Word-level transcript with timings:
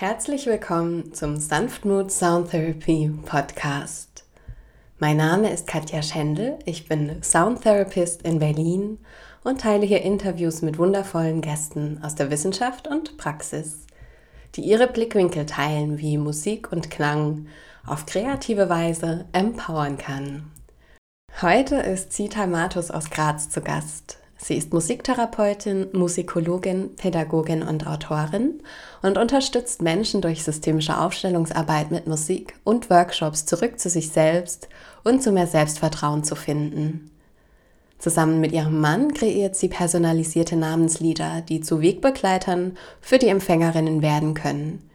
Herzlich 0.00 0.46
willkommen 0.46 1.12
zum 1.12 1.36
Sanftmut 1.36 2.10
Sound 2.10 2.52
Therapy 2.52 3.12
Podcast. 3.26 4.24
Mein 4.98 5.18
Name 5.18 5.52
ist 5.52 5.66
Katja 5.66 6.00
Schendel, 6.00 6.58
ich 6.64 6.88
bin 6.88 7.22
Sound 7.22 7.60
Therapist 7.60 8.22
in 8.22 8.38
Berlin 8.38 8.96
und 9.44 9.60
teile 9.60 9.84
hier 9.84 10.00
Interviews 10.00 10.62
mit 10.62 10.78
wundervollen 10.78 11.42
Gästen 11.42 12.00
aus 12.02 12.14
der 12.14 12.30
Wissenschaft 12.30 12.88
und 12.88 13.18
Praxis, 13.18 13.86
die 14.54 14.62
ihre 14.62 14.86
Blickwinkel 14.86 15.44
teilen, 15.44 15.98
wie 15.98 16.16
Musik 16.16 16.72
und 16.72 16.90
Klang 16.90 17.48
auf 17.84 18.06
kreative 18.06 18.70
Weise 18.70 19.26
empowern 19.32 19.98
kann. 19.98 20.50
Heute 21.42 21.76
ist 21.76 22.14
Zita 22.14 22.46
Matus 22.46 22.90
aus 22.90 23.10
Graz 23.10 23.50
zu 23.50 23.60
Gast. 23.60 24.19
Sie 24.42 24.56
ist 24.56 24.72
Musiktherapeutin, 24.72 25.88
Musikologin, 25.92 26.96
Pädagogin 26.96 27.62
und 27.62 27.86
Autorin 27.86 28.62
und 29.02 29.18
unterstützt 29.18 29.82
Menschen 29.82 30.22
durch 30.22 30.42
systemische 30.42 30.98
Aufstellungsarbeit 30.98 31.90
mit 31.90 32.06
Musik 32.06 32.54
und 32.64 32.88
Workshops 32.88 33.44
zurück 33.44 33.78
zu 33.78 33.90
sich 33.90 34.08
selbst 34.08 34.68
und 35.04 35.22
zu 35.22 35.30
mehr 35.30 35.46
Selbstvertrauen 35.46 36.24
zu 36.24 36.36
finden. 36.36 37.10
Zusammen 37.98 38.40
mit 38.40 38.52
ihrem 38.52 38.80
Mann 38.80 39.12
kreiert 39.12 39.56
sie 39.56 39.68
personalisierte 39.68 40.56
Namenslieder, 40.56 41.42
die 41.42 41.60
zu 41.60 41.82
Wegbegleitern 41.82 42.78
für 43.02 43.18
die 43.18 43.28
Empfängerinnen 43.28 44.00
werden 44.00 44.32
können. 44.32 44.90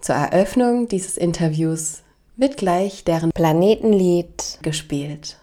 Zur 0.00 0.14
Eröffnung 0.14 0.86
dieses 0.86 1.16
Interviews 1.16 2.02
wird 2.36 2.56
gleich 2.56 3.02
deren 3.02 3.32
Planetenlied 3.32 4.60
gespielt. 4.62 5.38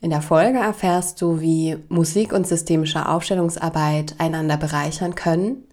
In 0.00 0.10
der 0.10 0.22
Folge 0.22 0.58
erfährst 0.58 1.20
du, 1.20 1.40
wie 1.40 1.76
Musik 1.88 2.32
und 2.32 2.46
systemische 2.46 3.08
Aufstellungsarbeit 3.08 4.14
einander 4.18 4.56
bereichern 4.56 5.16
können, 5.16 5.64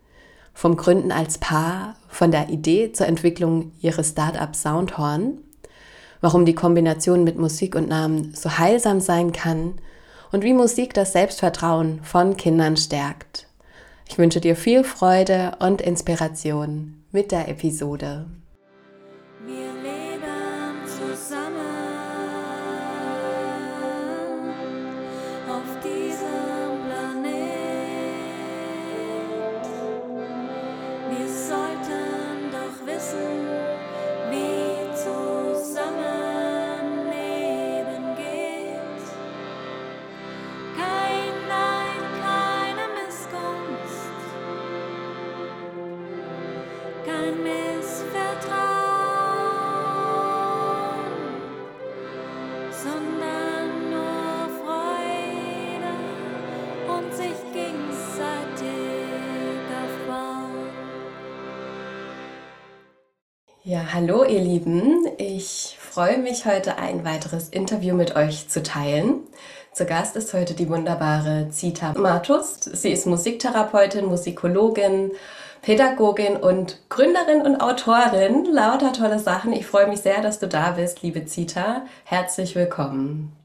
vom 0.54 0.78
Gründen 0.78 1.12
als 1.12 1.38
Paar, 1.38 1.96
von 2.08 2.32
der 2.32 2.50
Idee 2.50 2.92
zur 2.92 3.08
Entwicklung 3.08 3.72
ihres 3.82 4.10
Startups 4.10 4.64
Soundhorn, 4.64 5.38
warum 6.22 6.46
die 6.46 6.56
Kombination 6.56 7.24
mit 7.24 7.38
Musik 7.38 7.76
und 7.76 7.88
Namen 7.88 8.34
so 8.34 8.58
heilsam 8.58 9.00
sein 9.00 9.32
kann 9.32 9.76
und 10.32 10.44
wie 10.44 10.54
Musik 10.54 10.96
das 10.96 11.14
Selbstvertrauen 11.14 12.00
von 12.02 12.36
Kindern 12.36 12.78
stärkt. 12.78 13.48
Ich 14.10 14.18
wünsche 14.18 14.42
dir 14.42 14.56
viel 14.56 14.84
Freude 14.84 15.52
und 15.60 15.82
Inspiration 15.82 17.04
mit 17.12 17.32
der 17.32 17.48
Episode. 17.48 18.26
Ja, 19.48 19.75
hallo 63.68 64.24
ihr 64.24 64.42
Lieben. 64.42 65.08
Ich 65.18 65.76
freue 65.80 66.20
mich 66.20 66.46
heute 66.46 66.78
ein 66.78 67.04
weiteres 67.04 67.50
Interview 67.50 67.96
mit 67.96 68.16
euch 68.16 68.48
zu 68.48 68.62
teilen. 68.62 69.22
Zu 69.72 69.88
Gast 69.88 70.16
ist 70.16 70.34
heute 70.36 70.54
die 70.54 70.70
wunderbare 70.70 71.50
Zita 71.50 71.94
Matus. 71.94 72.60
Sie 72.60 72.92
ist 72.92 73.08
Musiktherapeutin, 73.08 74.06
Musikologin, 74.06 75.12
Pädagogin 75.64 76.38
und 76.38 76.80
Gründerin 76.90 77.42
und 77.42 77.60
Autorin. 77.60 78.46
Lauter 78.46 78.94
tolle 78.94 79.18
Sachen. 79.18 79.52
Ich 79.52 79.66
freue 79.66 79.88
mich 79.88 80.02
sehr, 80.02 80.22
dass 80.22 80.38
du 80.38 80.48
da 80.48 80.72
bist, 80.72 81.02
liebe 81.02 81.26
Zita. 81.26 81.86
Herzlich 82.04 82.56
willkommen. 82.56 83.36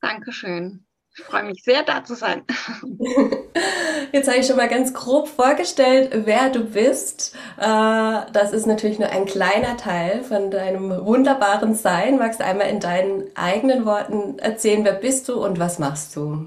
Dankeschön. 0.00 0.84
Ich 1.14 1.24
freue 1.24 1.42
mich 1.42 1.62
sehr, 1.62 1.82
da 1.82 2.02
zu 2.04 2.14
sein. 2.14 2.42
Jetzt 4.12 4.28
habe 4.28 4.38
ich 4.38 4.46
schon 4.46 4.56
mal 4.56 4.68
ganz 4.68 4.94
grob 4.94 5.28
vorgestellt, 5.28 6.10
wer 6.24 6.48
du 6.48 6.64
bist. 6.64 7.36
Äh, 7.58 8.22
das 8.32 8.52
ist 8.52 8.66
natürlich 8.66 8.98
nur 8.98 9.10
ein 9.10 9.26
kleiner 9.26 9.76
Teil 9.76 10.24
von 10.24 10.50
deinem 10.50 11.04
wunderbaren 11.04 11.74
Sein. 11.74 12.16
Magst 12.16 12.40
du 12.40 12.44
einmal 12.44 12.70
in 12.70 12.80
deinen 12.80 13.24
eigenen 13.36 13.84
Worten 13.84 14.38
erzählen, 14.38 14.84
wer 14.86 14.94
bist 14.94 15.28
du 15.28 15.34
und 15.44 15.58
was 15.58 15.78
machst 15.78 16.16
du? 16.16 16.46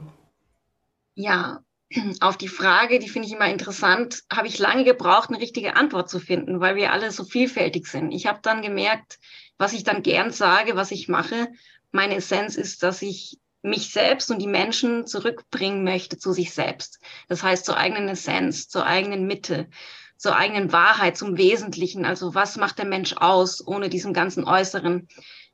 Ja, 1.14 1.64
auf 2.22 2.38
die 2.38 2.48
Frage, 2.48 2.98
die 2.98 3.09
finde 3.09 3.28
ich 3.28 3.36
immer 3.36 3.50
interessant, 3.50 4.24
habe 4.34 4.48
ich 4.48 4.58
lange 4.58 4.84
gebraucht, 4.84 5.30
eine 5.30 5.40
richtige 5.40 5.75
Antwort 5.75 6.09
zu 6.09 6.20
finden, 6.20 6.59
weil 6.59 6.75
wir 6.75 6.92
alle 6.92 7.12
so 7.12 7.24
vielfältig 7.24 7.86
sind. 7.86 8.12
Ich 8.12 8.25
habe 8.25 8.40
dann 8.42 8.64
gemerkt, 8.64 9.20
was 9.59 9.74
ich 9.74 9.84
dann 9.84 10.02
gern 10.02 10.31
sage, 10.31 10.75
was 10.75 10.90
ich 10.90 11.08
mache. 11.08 11.50
Meine 11.92 12.16
Essenz 12.16 12.56
ist, 12.56 12.81
dass 12.81 13.04
ich 13.04 13.40
mich 13.66 13.92
selbst 13.92 14.31
und 14.31 14.40
die 14.40 14.48
Menschen 14.48 15.08
zurückbringen 15.08 15.84
möchte 15.84 16.18
zu 16.18 16.31
sich 16.31 16.53
selbst. 16.53 17.00
Das 17.28 17.44
heißt 17.44 17.66
zur 17.66 17.78
eigenen 17.78 18.08
Essenz, 18.09 18.70
zur 18.70 18.86
eigenen 18.86 19.26
Mitte, 19.26 19.70
zur 20.18 20.36
eigenen 20.36 20.72
Wahrheit, 20.72 21.18
zum 21.18 21.38
Wesentlichen. 21.38 22.06
Also 22.06 22.36
was 22.36 22.58
macht 22.58 22.78
der 22.78 22.86
Mensch 22.86 23.14
aus 23.18 23.66
ohne 23.66 23.90
diesen 23.90 24.14
ganzen 24.14 24.46
Äußeren? 24.46 25.08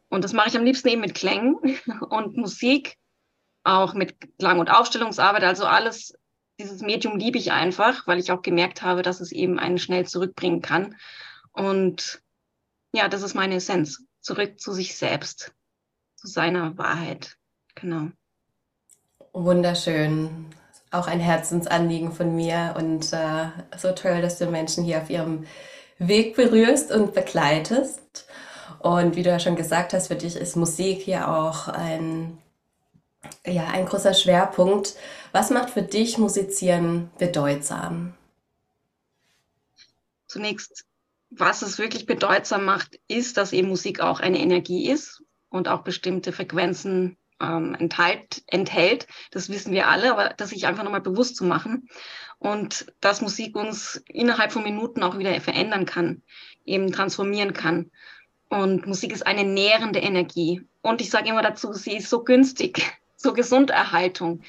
Und 0.10 0.24
das 0.24 0.34
mache 0.34 0.50
ich 0.50 0.58
am 0.58 0.66
liebsten 0.66 0.90
eben 0.90 1.02
mit 1.02 1.16
Klängen 1.16 1.56
und 2.10 2.38
Musik, 2.38 2.98
auch 3.64 3.94
mit 3.94 4.16
Klang- 4.38 4.60
und 4.60 4.70
Aufstellungsarbeit. 4.70 5.44
Also 5.44 5.66
alles, 5.66 6.14
dieses 6.60 6.82
Medium 6.82 7.18
liebe 7.18 7.38
ich 7.38 7.52
einfach, 7.52 8.08
weil 8.08 8.20
ich 8.20 8.32
auch 8.32 8.42
gemerkt 8.42 8.82
habe, 8.82 9.02
dass 9.04 9.22
es 9.22 9.32
eben 9.32 9.58
einen 9.58 9.80
schnell 9.80 10.06
zurückbringen 10.06 10.62
kann. 10.62 10.98
Und 11.54 12.22
ja, 12.94 13.08
das 13.08 13.22
ist 13.22 13.36
meine 13.36 13.56
Essenz. 13.56 14.04
Zurück 14.20 14.60
zu 14.60 14.74
sich 14.74 14.96
selbst, 14.96 15.54
zu 16.16 16.28
seiner 16.28 16.78
Wahrheit. 16.78 17.38
Genau. 17.82 18.10
Wunderschön. 19.34 20.46
Auch 20.92 21.08
ein 21.08 21.20
Herzensanliegen 21.20 22.12
von 22.12 22.36
mir 22.36 22.76
und 22.78 23.12
äh, 23.12 23.48
so 23.78 23.92
toll, 23.94 24.22
dass 24.22 24.38
du 24.38 24.46
Menschen 24.46 24.84
hier 24.84 25.02
auf 25.02 25.10
ihrem 25.10 25.48
Weg 25.98 26.36
berührst 26.36 26.92
und 26.92 27.14
begleitest. 27.14 28.28
Und 28.80 29.16
wie 29.16 29.24
du 29.24 29.30
ja 29.30 29.40
schon 29.40 29.56
gesagt 29.56 29.94
hast, 29.94 30.08
für 30.08 30.16
dich 30.16 30.36
ist 30.36 30.56
Musik 30.56 31.02
hier 31.02 31.28
auch 31.30 31.68
ein, 31.70 32.38
ja, 33.46 33.68
ein 33.68 33.86
großer 33.86 34.14
Schwerpunkt. 34.14 34.96
Was 35.32 35.50
macht 35.50 35.72
für 35.72 35.82
dich 35.82 36.18
Musizieren 36.18 37.10
bedeutsam? 37.18 38.14
Zunächst, 40.28 40.86
was 41.30 41.62
es 41.62 41.80
wirklich 41.80 42.06
bedeutsam 42.06 42.66
macht, 42.66 43.00
ist, 43.08 43.38
dass 43.38 43.54
eben 43.54 43.70
Musik 43.70 44.02
auch 44.02 44.20
eine 44.20 44.40
Energie 44.40 44.90
ist 44.90 45.24
und 45.50 45.68
auch 45.68 45.82
bestimmte 45.82 46.32
Frequenzen 46.32 47.18
ähm, 47.42 47.76
enthält, 47.80 48.44
enthält. 48.48 49.08
Das 49.32 49.50
wissen 49.50 49.74
wir 49.74 49.88
alle, 49.88 50.12
aber 50.12 50.34
das 50.36 50.50
sich 50.50 50.68
einfach 50.68 50.84
nochmal 50.84 51.02
bewusst 51.02 51.36
zu 51.36 51.46
machen 51.46 51.88
und 52.40 52.92
dass 53.02 53.22
Musik 53.22 53.56
uns 53.56 54.04
innerhalb 54.08 54.52
von 54.52 54.64
Minuten 54.64 55.04
auch 55.04 55.18
wieder 55.18 55.40
verändern 55.42 55.86
kann, 55.86 56.24
eben 56.66 56.92
transformieren 56.92 57.54
kann. 57.54 57.92
Und 58.50 58.86
Musik 58.88 59.14
ist 59.14 59.26
eine 59.26 59.44
nährende 59.44 60.00
Energie. 60.00 60.62
Und 60.82 61.02
ich 61.02 61.10
sage 61.10 61.30
immer 61.30 61.42
dazu, 61.42 61.72
sie 61.74 61.98
ist 61.98 62.10
so 62.10 62.24
günstig, 62.24 62.82
so 63.16 63.34
Gesunderhaltung 63.34 64.42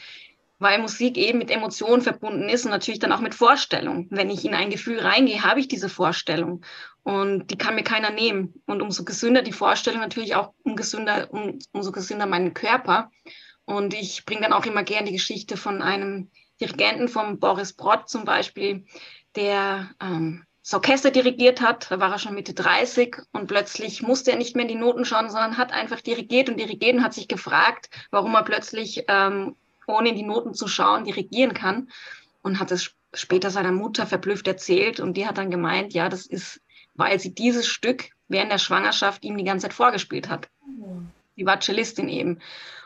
weil 0.63 0.81
Musik 0.81 1.19
eben 1.19 1.39
mit 1.39 1.51
Emotionen 1.51 2.03
verbunden 2.03 2.49
ist 2.49 2.65
und 2.65 2.71
natürlich 2.71 3.01
dann 3.01 3.13
auch 3.13 3.21
mit 3.21 3.35
Vorstellung. 3.35 4.07
Wenn 4.11 4.31
ich 4.31 4.45
in 4.45 4.55
ein 4.55 4.71
Gefühl 4.71 5.01
reingehe, 5.01 5.43
habe 5.43 5.61
ich 5.61 5.69
diese 5.69 5.89
Vorstellung 5.89 6.65
und 7.03 7.51
die 7.51 7.59
kann 7.59 7.75
mir 7.75 7.83
keiner 7.83 8.11
nehmen. 8.11 8.63
Und 8.67 8.81
umso 8.81 9.05
gesünder 9.05 9.43
die 9.43 9.53
Vorstellung, 9.53 10.01
natürlich 10.01 10.37
auch 10.37 10.55
um 10.63 10.77
um, 11.31 11.59
umso 11.73 11.93
gesünder 11.93 12.27
mein 12.27 12.55
Körper. 12.55 13.11
Und 13.65 13.95
ich 13.95 14.25
bringe 14.25 14.43
dann 14.43 14.53
auch 14.53 14.65
immer 14.65 14.85
gerne 14.85 15.07
die 15.07 15.17
Geschichte 15.17 15.57
von 15.57 15.83
einem 15.83 16.31
Dirigenten, 16.61 17.09
von 17.09 17.41
Boris 17.41 17.73
Brott 17.73 18.09
zum 18.09 18.25
Beispiel, 18.25 18.85
der 19.35 19.91
ähm, 20.01 20.45
das 20.63 20.75
Orchester 20.75 21.11
dirigiert 21.11 21.61
hat. 21.61 21.91
Da 21.91 21.99
war 21.99 22.13
er 22.13 22.19
schon 22.19 22.35
Mitte 22.35 22.55
30 22.55 23.17
und 23.33 23.49
plötzlich 23.49 24.03
musste 24.03 24.31
er 24.31 24.39
nicht 24.39 24.55
mehr 24.55 24.65
in 24.65 24.69
die 24.69 24.75
Noten 24.77 25.05
schauen, 25.05 25.29
sondern 25.29 25.59
hat 25.59 25.73
einfach 25.73 26.01
dirigiert 26.01 26.49
und 26.49 26.59
dirigiert 26.59 26.97
und 26.97 27.03
hat 27.03 27.15
sich 27.15 27.27
gefragt, 27.27 27.91
warum 28.11 28.35
er 28.35 28.45
plötzlich 28.45 29.05
ähm, 29.09 29.57
ohne 29.87 30.11
in 30.11 30.17
die 30.17 30.23
Noten 30.23 30.55
zu 30.55 30.69
schauen, 30.69 31.05
dirigieren 31.05 31.55
kann. 31.55 31.89
Und 32.43 32.59
hat 32.59 32.73
es 32.73 32.95
später 33.15 33.51
seiner 33.51 33.73
Mutter 33.73 34.07
verblüfft 34.07 34.47
erzählt. 34.49 35.01
Und 35.01 35.17
die 35.17 35.27
hat 35.27 35.39
dann 35.39 35.51
gemeint, 35.51 35.93
ja, 35.95 36.09
das 36.09 36.27
ist, 36.27 36.61
weil 36.95 37.21
sie 37.21 37.35
dieses 37.35 37.67
Stück 37.67 38.11
während 38.29 38.51
der 38.51 38.59
Schwangerschaft 38.59 39.25
ihm 39.25 39.37
die 39.37 39.45
ganze 39.45 39.65
Zeit 39.65 39.75
vorgespielt 39.75 40.29
hat. 40.29 40.49
Die 41.37 41.47
war 41.47 41.61
Cellistin 41.61 42.09
eben. 42.09 42.41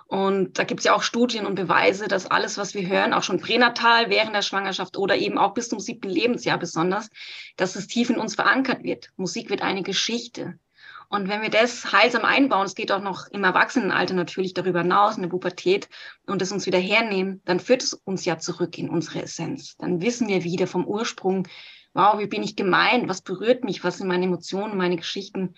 Und 0.08 0.58
da 0.58 0.64
gibt 0.64 0.80
es 0.80 0.84
ja 0.84 0.94
auch 0.94 1.02
Studien 1.02 1.46
und 1.46 1.56
Beweise, 1.56 2.06
dass 2.06 2.26
alles, 2.26 2.58
was 2.58 2.74
wir 2.74 2.86
hören, 2.86 3.12
auch 3.12 3.24
schon 3.24 3.40
pränatal 3.40 4.08
während 4.08 4.36
der 4.36 4.42
Schwangerschaft 4.42 4.96
oder 4.96 5.16
eben 5.16 5.36
auch 5.36 5.52
bis 5.52 5.68
zum 5.68 5.80
siebten 5.80 6.08
Lebensjahr 6.08 6.58
besonders, 6.58 7.10
dass 7.56 7.74
es 7.74 7.88
tief 7.88 8.10
in 8.10 8.18
uns 8.18 8.36
verankert 8.36 8.84
wird. 8.84 9.10
Musik 9.16 9.50
wird 9.50 9.62
eine 9.62 9.82
Geschichte. 9.82 10.58
Und 11.08 11.28
wenn 11.28 11.42
wir 11.42 11.50
das 11.50 11.92
heilsam 11.92 12.24
einbauen, 12.24 12.66
es 12.66 12.74
geht 12.74 12.90
auch 12.90 13.00
noch 13.00 13.28
im 13.28 13.44
Erwachsenenalter 13.44 14.14
natürlich 14.14 14.54
darüber 14.54 14.80
hinaus, 14.80 15.16
in 15.16 15.22
der 15.22 15.28
Pubertät, 15.28 15.88
und 16.26 16.42
das 16.42 16.52
uns 16.52 16.66
wieder 16.66 16.78
hernehmen, 16.78 17.40
dann 17.44 17.60
führt 17.60 17.82
es 17.82 17.94
uns 17.94 18.24
ja 18.24 18.38
zurück 18.38 18.76
in 18.78 18.90
unsere 18.90 19.22
Essenz. 19.22 19.76
Dann 19.76 20.00
wissen 20.00 20.28
wir 20.28 20.44
wieder 20.44 20.66
vom 20.66 20.86
Ursprung, 20.86 21.46
wow, 21.94 22.18
wie 22.18 22.26
bin 22.26 22.42
ich 22.42 22.56
gemeint, 22.56 23.08
was 23.08 23.22
berührt 23.22 23.64
mich, 23.64 23.84
was 23.84 23.98
sind 23.98 24.08
meine 24.08 24.26
Emotionen, 24.26 24.76
meine 24.76 24.96
Geschichten. 24.96 25.54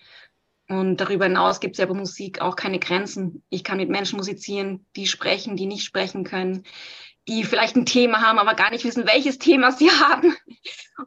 Und 0.69 0.97
darüber 0.97 1.25
hinaus 1.25 1.59
gibt 1.59 1.75
es 1.75 1.79
ja 1.79 1.87
bei 1.87 1.95
Musik 1.95 2.41
auch 2.41 2.55
keine 2.55 2.77
Grenzen. 2.77 3.43
Ich 3.49 3.63
kann 3.63 3.77
mit 3.77 3.89
Menschen 3.89 4.17
musizieren, 4.17 4.85
die 4.95 5.07
sprechen, 5.07 5.55
die 5.55 5.65
nicht 5.65 5.83
sprechen 5.83 6.23
können, 6.23 6.63
die 7.29 7.43
vielleicht 7.43 7.75
ein 7.75 7.85
Thema 7.85 8.21
haben, 8.21 8.39
aber 8.39 8.55
gar 8.55 8.71
nicht 8.71 8.83
wissen, 8.83 9.05
welches 9.05 9.37
Thema 9.37 9.71
sie 9.71 9.89
haben. 9.91 10.35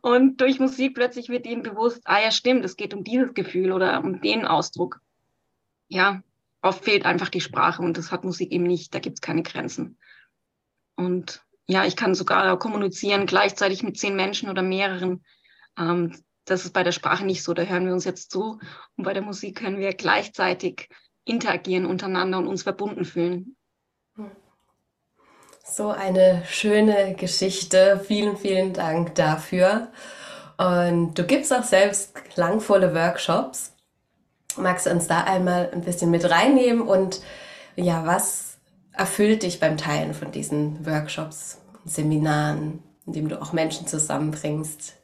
Und 0.00 0.40
durch 0.40 0.60
Musik 0.60 0.94
plötzlich 0.94 1.28
wird 1.28 1.46
ihnen 1.46 1.62
bewusst, 1.62 2.00
ah 2.04 2.22
ja, 2.22 2.30
stimmt, 2.30 2.64
es 2.64 2.76
geht 2.76 2.94
um 2.94 3.04
dieses 3.04 3.34
Gefühl 3.34 3.72
oder 3.72 4.02
um 4.02 4.20
den 4.20 4.46
Ausdruck. 4.46 5.00
Ja, 5.88 6.22
oft 6.62 6.84
fehlt 6.84 7.04
einfach 7.04 7.28
die 7.28 7.40
Sprache 7.40 7.82
und 7.82 7.98
das 7.98 8.12
hat 8.12 8.24
Musik 8.24 8.52
eben 8.52 8.64
nicht. 8.64 8.94
Da 8.94 9.00
gibt 9.00 9.18
es 9.18 9.20
keine 9.20 9.42
Grenzen. 9.42 9.98
Und 10.94 11.44
ja, 11.66 11.84
ich 11.84 11.96
kann 11.96 12.14
sogar 12.14 12.58
kommunizieren 12.58 13.26
gleichzeitig 13.26 13.82
mit 13.82 13.98
zehn 13.98 14.14
Menschen 14.14 14.48
oder 14.48 14.62
mehreren. 14.62 15.24
Ähm, 15.76 16.16
das 16.44 16.64
ist 16.64 16.72
bei 16.72 16.84
der 16.84 16.92
Sprache 16.92 17.24
nicht 17.24 17.42
so. 17.42 17.52
Da 17.52 17.62
hören 17.62 17.86
wir 17.86 17.92
uns 17.92 18.04
jetzt 18.04 18.30
zu. 18.30 18.60
Und 18.96 19.04
bei 19.04 19.12
der 19.12 19.22
Musik 19.22 19.58
können 19.58 19.78
wir 19.78 19.92
gleichzeitig 19.92 20.88
interagieren 21.24 21.86
untereinander 21.86 22.38
und 22.38 22.46
uns 22.46 22.62
verbunden 22.62 23.04
fühlen. 23.04 23.56
So 25.64 25.88
eine 25.90 26.42
schöne 26.46 27.14
Geschichte. 27.14 28.02
Vielen, 28.06 28.36
vielen 28.36 28.72
Dank 28.72 29.14
dafür. 29.14 29.88
Und 30.58 31.14
du 31.14 31.24
gibst 31.24 31.52
auch 31.52 31.62
selbst 31.62 32.14
klangvolle 32.14 32.94
Workshops. 32.94 33.72
Magst 34.56 34.86
du 34.86 34.90
uns 34.90 35.06
da 35.06 35.24
einmal 35.24 35.70
ein 35.72 35.82
bisschen 35.82 36.10
mit 36.10 36.28
reinnehmen 36.28 36.82
und 36.82 37.22
ja, 37.76 38.04
was 38.04 38.58
erfüllt 38.92 39.44
dich 39.44 39.60
beim 39.60 39.78
Teilen 39.78 40.12
von 40.12 40.30
diesen 40.30 40.84
Workshops, 40.84 41.58
Seminaren, 41.86 42.82
in 43.06 43.14
dem 43.14 43.28
du 43.28 43.40
auch 43.40 43.54
Menschen 43.54 43.86
zusammenbringst? 43.86 44.96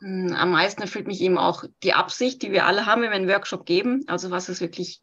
Hm, 0.00 0.34
am 0.36 0.50
meisten 0.50 0.82
erfüllt 0.82 1.06
mich 1.06 1.20
eben 1.20 1.38
auch 1.38 1.64
die 1.84 1.92
Absicht, 1.92 2.42
die 2.42 2.50
wir 2.50 2.66
alle 2.66 2.86
haben, 2.86 3.02
wenn 3.02 3.10
wir 3.10 3.16
einen 3.16 3.28
Workshop 3.28 3.66
geben. 3.66 4.04
Also 4.08 4.32
was 4.32 4.48
ist 4.48 4.60
wirklich 4.60 5.00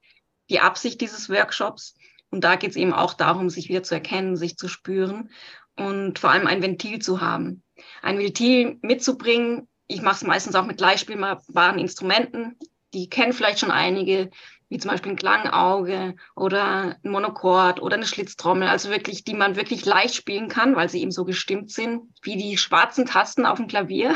die 0.50 0.60
Absicht 0.60 1.00
dieses 1.00 1.30
Workshops? 1.30 1.96
Und 2.30 2.44
da 2.44 2.56
geht 2.56 2.72
es 2.72 2.76
eben 2.76 2.94
auch 2.94 3.14
darum, 3.14 3.50
sich 3.50 3.70
wieder 3.70 3.84
zu 3.84 3.96
erkennen, 3.96 4.36
sich 4.36 4.58
zu 4.58 4.68
spüren 4.68 5.30
und 5.76 6.20
vor 6.20 6.32
allem 6.32 6.48
ein 6.48 6.62
Ventil 6.62 7.00
zu 7.00 7.22
haben. 7.22 7.64
Ein 8.02 8.18
Ventil 8.18 8.78
mitzubringen. 8.82 9.68
Ich 9.88 10.02
mache 10.02 10.16
es 10.16 10.24
meistens 10.24 10.56
auch 10.56 10.66
mit 10.66 10.78
gleichspielbaren 10.78 11.80
Instrumenten. 11.80 12.58
Die 12.94 13.10
kennen 13.10 13.34
vielleicht 13.34 13.60
schon 13.60 13.72
einige, 13.72 14.30
wie 14.70 14.78
zum 14.78 14.92
Beispiel 14.92 15.14
ein 15.14 15.18
Klangauge 15.18 16.16
oder 16.36 16.96
ein 17.04 17.12
Monochord 17.12 17.82
oder 17.82 17.96
eine 17.96 18.06
Schlitztrommel. 18.06 18.68
Also 18.68 18.90
wirklich, 18.90 19.24
die 19.24 19.34
man 19.34 19.56
wirklich 19.56 19.86
leicht 19.86 20.16
spielen 20.16 20.50
kann, 20.50 20.76
weil 20.76 20.90
sie 20.90 21.02
eben 21.02 21.12
so 21.12 21.24
gestimmt 21.24 21.72
sind, 21.72 22.02
wie 22.24 22.36
die 22.36 22.58
schwarzen 22.58 23.06
Tasten 23.06 23.46
auf 23.46 23.58
dem 23.58 23.68
Klavier. 23.68 24.16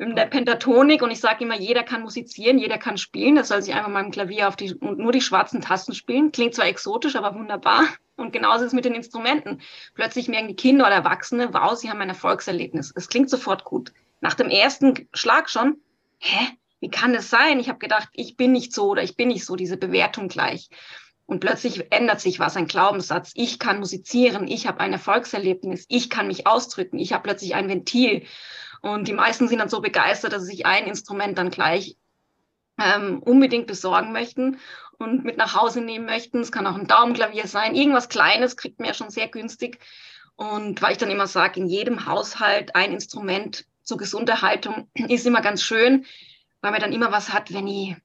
In 0.00 0.16
der 0.16 0.26
Pentatonik 0.26 1.02
und 1.02 1.10
ich 1.10 1.20
sage 1.20 1.44
immer, 1.44 1.56
jeder 1.56 1.82
kann 1.82 2.02
musizieren, 2.02 2.58
jeder 2.58 2.78
kann 2.78 2.96
spielen. 2.96 3.34
Das 3.34 3.48
soll 3.48 3.60
sich 3.60 3.74
einfach 3.74 3.90
mal 3.90 4.02
im 4.02 4.10
Klavier 4.10 4.48
auf 4.48 4.56
die 4.56 4.72
und 4.74 4.98
nur 4.98 5.12
die 5.12 5.20
schwarzen 5.20 5.60
Tasten 5.60 5.94
spielen. 5.94 6.32
Klingt 6.32 6.54
zwar 6.54 6.66
exotisch, 6.66 7.16
aber 7.16 7.34
wunderbar. 7.34 7.84
Und 8.16 8.32
genauso 8.32 8.64
ist 8.64 8.68
es 8.68 8.72
mit 8.72 8.86
den 8.86 8.94
Instrumenten. 8.94 9.60
Plötzlich 9.94 10.28
merken 10.28 10.48
die 10.48 10.56
Kinder 10.56 10.86
oder 10.86 10.96
Erwachsene, 10.96 11.52
wow, 11.52 11.76
sie 11.76 11.90
haben 11.90 12.00
ein 12.00 12.08
Erfolgserlebnis. 12.08 12.92
Es 12.96 13.08
klingt 13.08 13.28
sofort 13.28 13.64
gut. 13.64 13.92
Nach 14.22 14.34
dem 14.34 14.48
ersten 14.48 15.06
Schlag 15.12 15.50
schon, 15.50 15.76
hä, 16.18 16.48
wie 16.80 16.90
kann 16.90 17.12
das 17.12 17.28
sein? 17.28 17.60
Ich 17.60 17.68
habe 17.68 17.78
gedacht, 17.78 18.08
ich 18.14 18.38
bin 18.38 18.52
nicht 18.52 18.72
so 18.72 18.88
oder 18.88 19.02
ich 19.02 19.16
bin 19.16 19.28
nicht 19.28 19.44
so, 19.44 19.54
diese 19.54 19.76
Bewertung 19.76 20.28
gleich. 20.28 20.70
Und 21.26 21.40
plötzlich 21.40 21.92
ändert 21.92 22.20
sich 22.20 22.40
was, 22.40 22.56
ein 22.56 22.66
Glaubenssatz. 22.66 23.32
Ich 23.34 23.58
kann 23.58 23.78
musizieren, 23.78 24.48
ich 24.48 24.66
habe 24.66 24.80
ein 24.80 24.92
Erfolgserlebnis, 24.92 25.84
ich 25.88 26.10
kann 26.10 26.26
mich 26.26 26.46
ausdrücken, 26.46 26.98
ich 26.98 27.12
habe 27.12 27.22
plötzlich 27.22 27.54
ein 27.54 27.68
Ventil. 27.68 28.24
Und 28.80 29.08
die 29.08 29.12
meisten 29.12 29.48
sind 29.48 29.58
dann 29.58 29.68
so 29.68 29.80
begeistert, 29.80 30.32
dass 30.32 30.42
sie 30.42 30.52
sich 30.52 30.66
ein 30.66 30.86
Instrument 30.86 31.36
dann 31.36 31.50
gleich 31.50 31.96
ähm, 32.78 33.18
unbedingt 33.22 33.66
besorgen 33.66 34.12
möchten 34.12 34.58
und 34.98 35.24
mit 35.24 35.36
nach 35.36 35.54
Hause 35.54 35.80
nehmen 35.80 36.06
möchten. 36.06 36.40
Es 36.40 36.52
kann 36.52 36.66
auch 36.66 36.76
ein 36.76 36.86
Daumenklavier 36.86 37.46
sein, 37.46 37.74
irgendwas 37.74 38.08
Kleines 38.08 38.56
kriegt 38.56 38.78
man 38.78 38.88
ja 38.88 38.94
schon 38.94 39.10
sehr 39.10 39.28
günstig. 39.28 39.78
Und 40.36 40.80
weil 40.80 40.92
ich 40.92 40.98
dann 40.98 41.10
immer 41.10 41.26
sage, 41.26 41.60
in 41.60 41.66
jedem 41.66 42.06
Haushalt 42.06 42.74
ein 42.74 42.92
Instrument 42.92 43.66
zur 43.82 43.98
Gesunderhaltung 43.98 44.90
ist 44.94 45.26
immer 45.26 45.42
ganz 45.42 45.62
schön, 45.62 46.06
weil 46.62 46.72
man 46.72 46.80
dann 46.80 46.92
immer 46.92 47.12
was 47.12 47.32
hat, 47.32 47.52
wenn 47.52 47.66
ich 47.66 47.96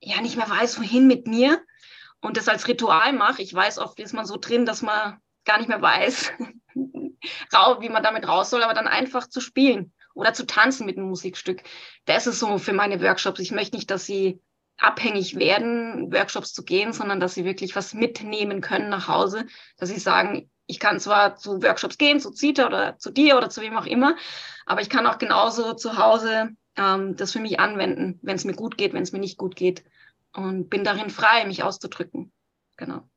ja 0.00 0.20
nicht 0.20 0.36
mehr 0.36 0.50
weiß, 0.50 0.78
wohin 0.80 1.06
mit 1.06 1.26
mir 1.28 1.62
und 2.20 2.36
das 2.36 2.48
als 2.48 2.66
Ritual 2.66 3.12
mache. 3.12 3.42
Ich 3.42 3.54
weiß, 3.54 3.78
oft 3.78 4.00
ist 4.00 4.12
man 4.12 4.26
so 4.26 4.36
drin, 4.36 4.66
dass 4.66 4.82
man 4.82 5.20
gar 5.44 5.58
nicht 5.58 5.68
mehr 5.68 5.80
weiß, 5.80 6.32
wie 6.74 7.88
man 7.88 8.02
damit 8.02 8.26
raus 8.26 8.50
soll, 8.50 8.64
aber 8.64 8.74
dann 8.74 8.88
einfach 8.88 9.28
zu 9.28 9.40
spielen 9.40 9.93
oder 10.14 10.32
zu 10.32 10.46
tanzen 10.46 10.86
mit 10.86 10.96
einem 10.96 11.08
Musikstück. 11.08 11.62
Das 12.06 12.26
ist 12.26 12.38
so 12.38 12.58
für 12.58 12.72
meine 12.72 13.00
Workshops. 13.02 13.40
Ich 13.40 13.52
möchte 13.52 13.76
nicht, 13.76 13.90
dass 13.90 14.06
sie 14.06 14.40
abhängig 14.76 15.36
werden, 15.38 16.12
Workshops 16.12 16.52
zu 16.52 16.64
gehen, 16.64 16.92
sondern 16.92 17.20
dass 17.20 17.34
sie 17.34 17.44
wirklich 17.44 17.76
was 17.76 17.94
mitnehmen 17.94 18.60
können 18.60 18.88
nach 18.88 19.08
Hause, 19.08 19.46
dass 19.76 19.88
sie 19.88 20.00
sagen, 20.00 20.50
ich 20.66 20.80
kann 20.80 20.98
zwar 20.98 21.36
zu 21.36 21.62
Workshops 21.62 21.98
gehen, 21.98 22.20
zu 22.20 22.30
Zita 22.30 22.66
oder 22.66 22.98
zu 22.98 23.10
dir 23.10 23.36
oder 23.36 23.50
zu 23.50 23.60
wem 23.60 23.76
auch 23.76 23.86
immer, 23.86 24.16
aber 24.66 24.80
ich 24.80 24.88
kann 24.88 25.06
auch 25.06 25.18
genauso 25.18 25.74
zu 25.74 25.98
Hause 25.98 26.50
ähm, 26.76 27.16
das 27.16 27.32
für 27.32 27.40
mich 27.40 27.60
anwenden, 27.60 28.18
wenn 28.22 28.36
es 28.36 28.44
mir 28.44 28.54
gut 28.54 28.76
geht, 28.78 28.94
wenn 28.94 29.02
es 29.02 29.12
mir 29.12 29.18
nicht 29.18 29.38
gut 29.38 29.56
geht 29.56 29.84
und 30.32 30.70
bin 30.70 30.84
darin 30.84 31.10
frei, 31.10 31.44
mich 31.44 31.62
auszudrücken. 31.62 32.32
Genau. 32.76 33.08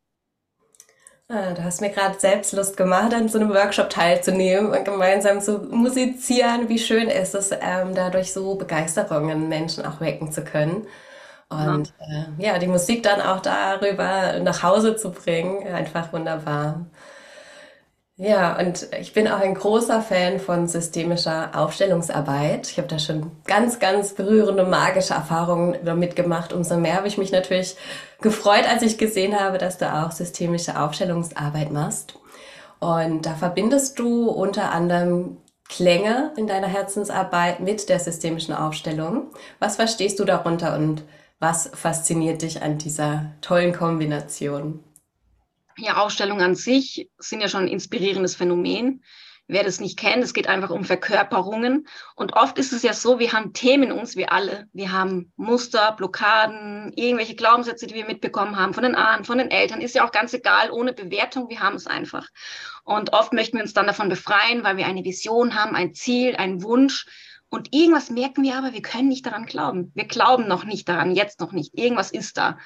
Ah, 1.29 1.53
du 1.53 1.61
hast 1.63 1.81
mir 1.81 1.89
gerade 1.89 2.17
selbst 2.17 2.53
Lust 2.53 2.77
gemacht, 2.77 3.13
an 3.13 3.27
so 3.27 3.37
einem 3.37 3.49
Workshop 3.49 3.89
teilzunehmen 3.89 4.71
und 4.71 4.85
gemeinsam 4.85 5.41
zu 5.41 5.59
musizieren. 5.59 6.69
Wie 6.69 6.79
schön 6.79 7.09
ist 7.09 7.35
es, 7.35 7.51
ähm, 7.51 7.93
dadurch 7.95 8.31
so 8.31 8.55
Begeisterungen 8.55 9.49
Menschen 9.49 9.85
auch 9.85 9.99
wecken 9.99 10.31
zu 10.31 10.43
können. 10.45 10.87
Und 11.49 11.93
ja. 11.99 12.23
Äh, 12.39 12.43
ja, 12.45 12.59
die 12.59 12.67
Musik 12.67 13.03
dann 13.03 13.21
auch 13.21 13.41
darüber 13.41 14.39
nach 14.41 14.63
Hause 14.63 14.95
zu 14.95 15.11
bringen, 15.11 15.67
einfach 15.67 16.13
wunderbar. 16.13 16.85
Ja, 18.19 18.57
und 18.57 18.87
ich 18.99 19.13
bin 19.13 19.27
auch 19.27 19.39
ein 19.39 19.53
großer 19.53 20.01
Fan 20.01 20.39
von 20.39 20.67
systemischer 20.67 21.51
Aufstellungsarbeit. 21.53 22.67
Ich 22.67 22.77
habe 22.79 22.87
da 22.87 22.97
schon 22.97 23.31
ganz, 23.45 23.77
ganz 23.77 24.13
berührende, 24.13 24.65
magische 24.65 25.13
Erfahrungen 25.13 25.77
damit 25.85 26.15
gemacht. 26.15 26.51
Umso 26.51 26.77
mehr 26.77 26.95
habe 26.95 27.07
ich 27.07 27.19
mich 27.19 27.31
natürlich 27.31 27.75
gefreut, 28.19 28.67
als 28.67 28.81
ich 28.81 28.97
gesehen 28.97 29.39
habe, 29.39 29.59
dass 29.59 29.77
du 29.77 29.85
auch 29.93 30.11
systemische 30.11 30.79
Aufstellungsarbeit 30.81 31.71
machst. 31.71 32.17
Und 32.79 33.27
da 33.27 33.35
verbindest 33.35 33.99
du 33.99 34.31
unter 34.31 34.71
anderem 34.71 35.37
Klänge 35.69 36.33
in 36.37 36.47
deiner 36.47 36.67
Herzensarbeit 36.67 37.59
mit 37.59 37.87
der 37.87 37.99
systemischen 37.99 38.55
Aufstellung. 38.55 39.27
Was 39.59 39.75
verstehst 39.75 40.19
du 40.19 40.25
darunter 40.25 40.75
und 40.75 41.03
was 41.39 41.69
fasziniert 41.75 42.41
dich 42.41 42.63
an 42.63 42.79
dieser 42.79 43.33
tollen 43.41 43.73
Kombination? 43.73 44.83
Ja, 45.77 45.97
Ausstellungen 45.97 46.43
an 46.43 46.55
sich 46.55 47.09
sind 47.17 47.41
ja 47.41 47.49
schon 47.49 47.63
ein 47.63 47.67
inspirierendes 47.67 48.35
Phänomen. 48.35 49.03
Wer 49.49 49.63
das 49.63 49.79
nicht 49.79 49.97
kennt, 49.97 50.25
es 50.25 50.33
geht 50.33 50.47
einfach 50.47 50.71
um 50.71 50.83
Verkörperungen. 50.83 51.87
Und 52.15 52.33
oft 52.33 52.57
ist 52.57 52.73
es 52.73 52.83
ja 52.83 52.91
so, 52.91 53.17
wir 53.17 53.31
haben 53.31 53.53
Themen 53.53 53.83
in 53.83 53.91
uns, 53.93 54.17
wir 54.17 54.33
alle. 54.33 54.67
Wir 54.73 54.91
haben 54.91 55.31
Muster, 55.37 55.93
Blockaden, 55.93 56.91
irgendwelche 56.97 57.35
Glaubenssätze, 57.35 57.87
die 57.87 57.95
wir 57.95 58.05
mitbekommen 58.05 58.57
haben 58.57 58.73
von 58.73 58.83
den 58.83 58.95
Ahnen, 58.95 59.23
von 59.23 59.37
den 59.37 59.49
Eltern. 59.49 59.79
Ist 59.79 59.95
ja 59.95 60.05
auch 60.05 60.11
ganz 60.11 60.33
egal, 60.33 60.69
ohne 60.69 60.91
Bewertung, 60.91 61.47
wir 61.49 61.61
haben 61.61 61.77
es 61.77 61.87
einfach. 61.87 62.27
Und 62.83 63.13
oft 63.13 63.31
möchten 63.31 63.55
wir 63.55 63.63
uns 63.63 63.73
dann 63.73 63.87
davon 63.87 64.09
befreien, 64.09 64.65
weil 64.65 64.75
wir 64.75 64.85
eine 64.85 65.05
Vision 65.05 65.55
haben, 65.55 65.75
ein 65.75 65.93
Ziel, 65.93 66.35
einen 66.35 66.61
Wunsch. 66.61 67.05
Und 67.47 67.73
irgendwas 67.73 68.09
merken 68.09 68.43
wir 68.43 68.57
aber, 68.57 68.73
wir 68.73 68.81
können 68.81 69.07
nicht 69.07 69.25
daran 69.25 69.45
glauben. 69.45 69.93
Wir 69.95 70.05
glauben 70.05 70.49
noch 70.49 70.65
nicht 70.65 70.89
daran, 70.89 71.15
jetzt 71.15 71.39
noch 71.39 71.53
nicht. 71.53 71.77
Irgendwas 71.77 72.11
ist 72.11 72.37
da. 72.37 72.57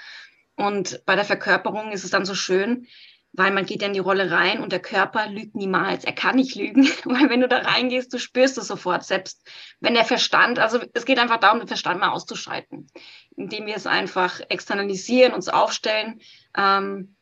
Und 0.61 1.01
bei 1.07 1.15
der 1.15 1.25
Verkörperung 1.25 1.91
ist 1.91 2.03
es 2.03 2.11
dann 2.11 2.23
so 2.23 2.35
schön, 2.35 2.85
weil 3.33 3.51
man 3.51 3.65
geht 3.65 3.81
ja 3.81 3.87
in 3.87 3.93
die 3.93 3.99
Rolle 3.99 4.29
rein 4.29 4.61
und 4.61 4.71
der 4.71 4.79
Körper 4.79 5.27
lügt 5.27 5.55
niemals. 5.55 6.03
Er 6.03 6.13
kann 6.13 6.35
nicht 6.35 6.53
lügen, 6.53 6.83
weil 7.05 7.31
wenn 7.31 7.41
du 7.41 7.47
da 7.47 7.57
reingehst, 7.57 8.13
du 8.13 8.19
spürst 8.19 8.59
es 8.59 8.67
sofort, 8.67 9.03
selbst 9.03 9.43
wenn 9.79 9.95
der 9.95 10.05
Verstand, 10.05 10.59
also 10.59 10.79
es 10.93 11.05
geht 11.05 11.17
einfach 11.17 11.39
darum, 11.39 11.57
den 11.57 11.67
Verstand 11.67 11.99
mal 11.99 12.09
auszuschalten, 12.09 12.87
indem 13.35 13.65
wir 13.65 13.75
es 13.75 13.87
einfach 13.87 14.39
externalisieren, 14.49 15.33
uns 15.33 15.49
aufstellen. 15.49 16.21
Ähm, 16.55 17.15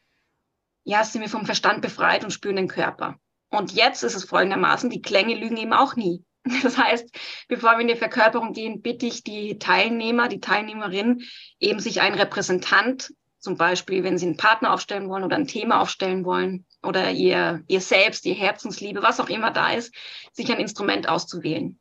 ja, 0.84 1.06
sind 1.06 1.22
wir 1.22 1.30
vom 1.30 1.46
Verstand 1.46 1.82
befreit 1.82 2.26
und 2.26 2.32
spüren 2.32 2.58
den 2.58 2.68
Körper. 2.68 3.20
Und 3.52 3.72
jetzt 3.72 4.04
ist 4.04 4.16
es 4.16 4.26
folgendermaßen, 4.26 4.90
die 4.90 5.02
Klänge 5.02 5.36
lügen 5.36 5.56
eben 5.56 5.74
auch 5.74 5.96
nie. 5.96 6.26
Das 6.64 6.78
heißt, 6.78 7.16
bevor 7.48 7.74
wir 7.74 7.82
in 7.82 7.88
die 7.88 7.96
Verkörperung 7.96 8.54
gehen, 8.54 8.82
bitte 8.82 9.06
ich 9.06 9.24
die 9.24 9.60
Teilnehmer, 9.60 10.28
die 10.28 10.40
Teilnehmerin, 10.40 11.22
eben 11.60 11.80
sich 11.80 12.02
einen 12.02 12.16
Repräsentant 12.18 13.14
Zum 13.40 13.56
Beispiel, 13.56 14.04
wenn 14.04 14.18
Sie 14.18 14.26
einen 14.26 14.38
Partner 14.38 14.74
aufstellen 14.74 15.10
wollen 15.10 15.24
oder 15.24 15.38
ein 15.38 15.48
Thema 15.48 15.82
aufstellen 15.82 16.26
wollen 16.26 16.66
oder 16.84 17.12
ihr, 17.12 17.64
ihr 17.68 17.82
selbst, 17.82 18.26
ihr 18.26 18.36
Herzensliebe, 18.36 19.02
was 19.02 19.20
auch 19.20 19.30
immer 19.30 19.52
da 19.52 19.72
ist, 19.72 19.94
sich 20.34 20.52
ein 20.52 20.60
Instrument 20.60 21.08
auszuwählen. 21.08 21.80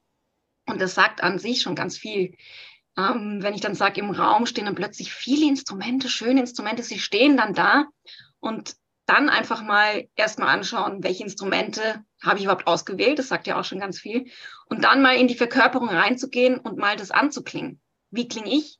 Und 0.66 0.80
das 0.80 0.94
sagt 0.94 1.22
an 1.22 1.38
sich 1.38 1.62
schon 1.62 1.74
ganz 1.74 1.98
viel. 1.98 2.36
Ähm, 2.96 3.38
wenn 3.42 3.54
ich 3.54 3.60
dann 3.60 3.74
sage, 3.74 4.00
im 4.00 4.10
Raum 4.10 4.46
stehen 4.46 4.66
dann 4.66 4.74
plötzlich 4.74 5.12
viele 5.12 5.46
Instrumente, 5.46 6.08
schöne 6.08 6.40
Instrumente, 6.40 6.82
sie 6.82 6.98
stehen 6.98 7.36
dann 7.36 7.54
da 7.54 7.86
und 8.40 8.76
dann 9.06 9.30
einfach 9.30 9.62
mal 9.62 10.06
erstmal 10.16 10.48
anschauen, 10.48 11.02
welche 11.02 11.24
Instrumente 11.24 12.04
habe 12.22 12.38
ich 12.38 12.44
überhaupt 12.44 12.66
ausgewählt, 12.66 13.18
das 13.18 13.28
sagt 13.28 13.46
ja 13.46 13.58
auch 13.58 13.64
schon 13.64 13.80
ganz 13.80 13.98
viel, 13.98 14.30
und 14.66 14.84
dann 14.84 15.00
mal 15.00 15.16
in 15.16 15.28
die 15.28 15.34
Verkörperung 15.34 15.88
reinzugehen 15.88 16.58
und 16.58 16.76
mal 16.76 16.96
das 16.96 17.10
anzuklingen. 17.10 17.80
Wie 18.10 18.28
klinge 18.28 18.50
ich? 18.50 18.78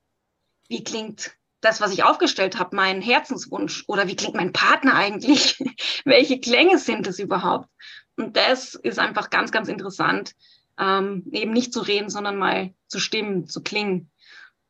Wie 0.69 0.85
klingt 0.85 1.38
das, 1.61 1.81
was 1.81 1.93
ich 1.93 2.05
aufgestellt 2.05 2.59
habe, 2.59 2.77
mein 2.77 3.01
Herzenswunsch? 3.01 3.85
Oder 3.87 4.07
wie 4.07 4.17
klingt 4.17 4.37
mein 4.37 4.53
Partner 4.53 4.95
eigentlich? 4.95 5.59
welche 6.05 6.41
Klänge 6.41 6.79
sind 6.79 7.07
es 7.07 7.19
überhaupt? 7.19 7.69
Und 8.17 8.37
das 8.37 8.75
ist 8.75 8.99
einfach 8.99 9.31
ganz, 9.31 9.53
ganz 9.53 9.69
interessant, 9.69 10.33
ähm, 10.79 11.25
eben 11.33 11.53
nicht 11.53 11.73
zu 11.73 11.81
reden, 11.81 12.11
sondern 12.11 12.37
mal 12.37 12.75
zu 12.87 12.99
stimmen, 12.99 13.47
zu 13.47 13.63
klingen. 13.63 14.11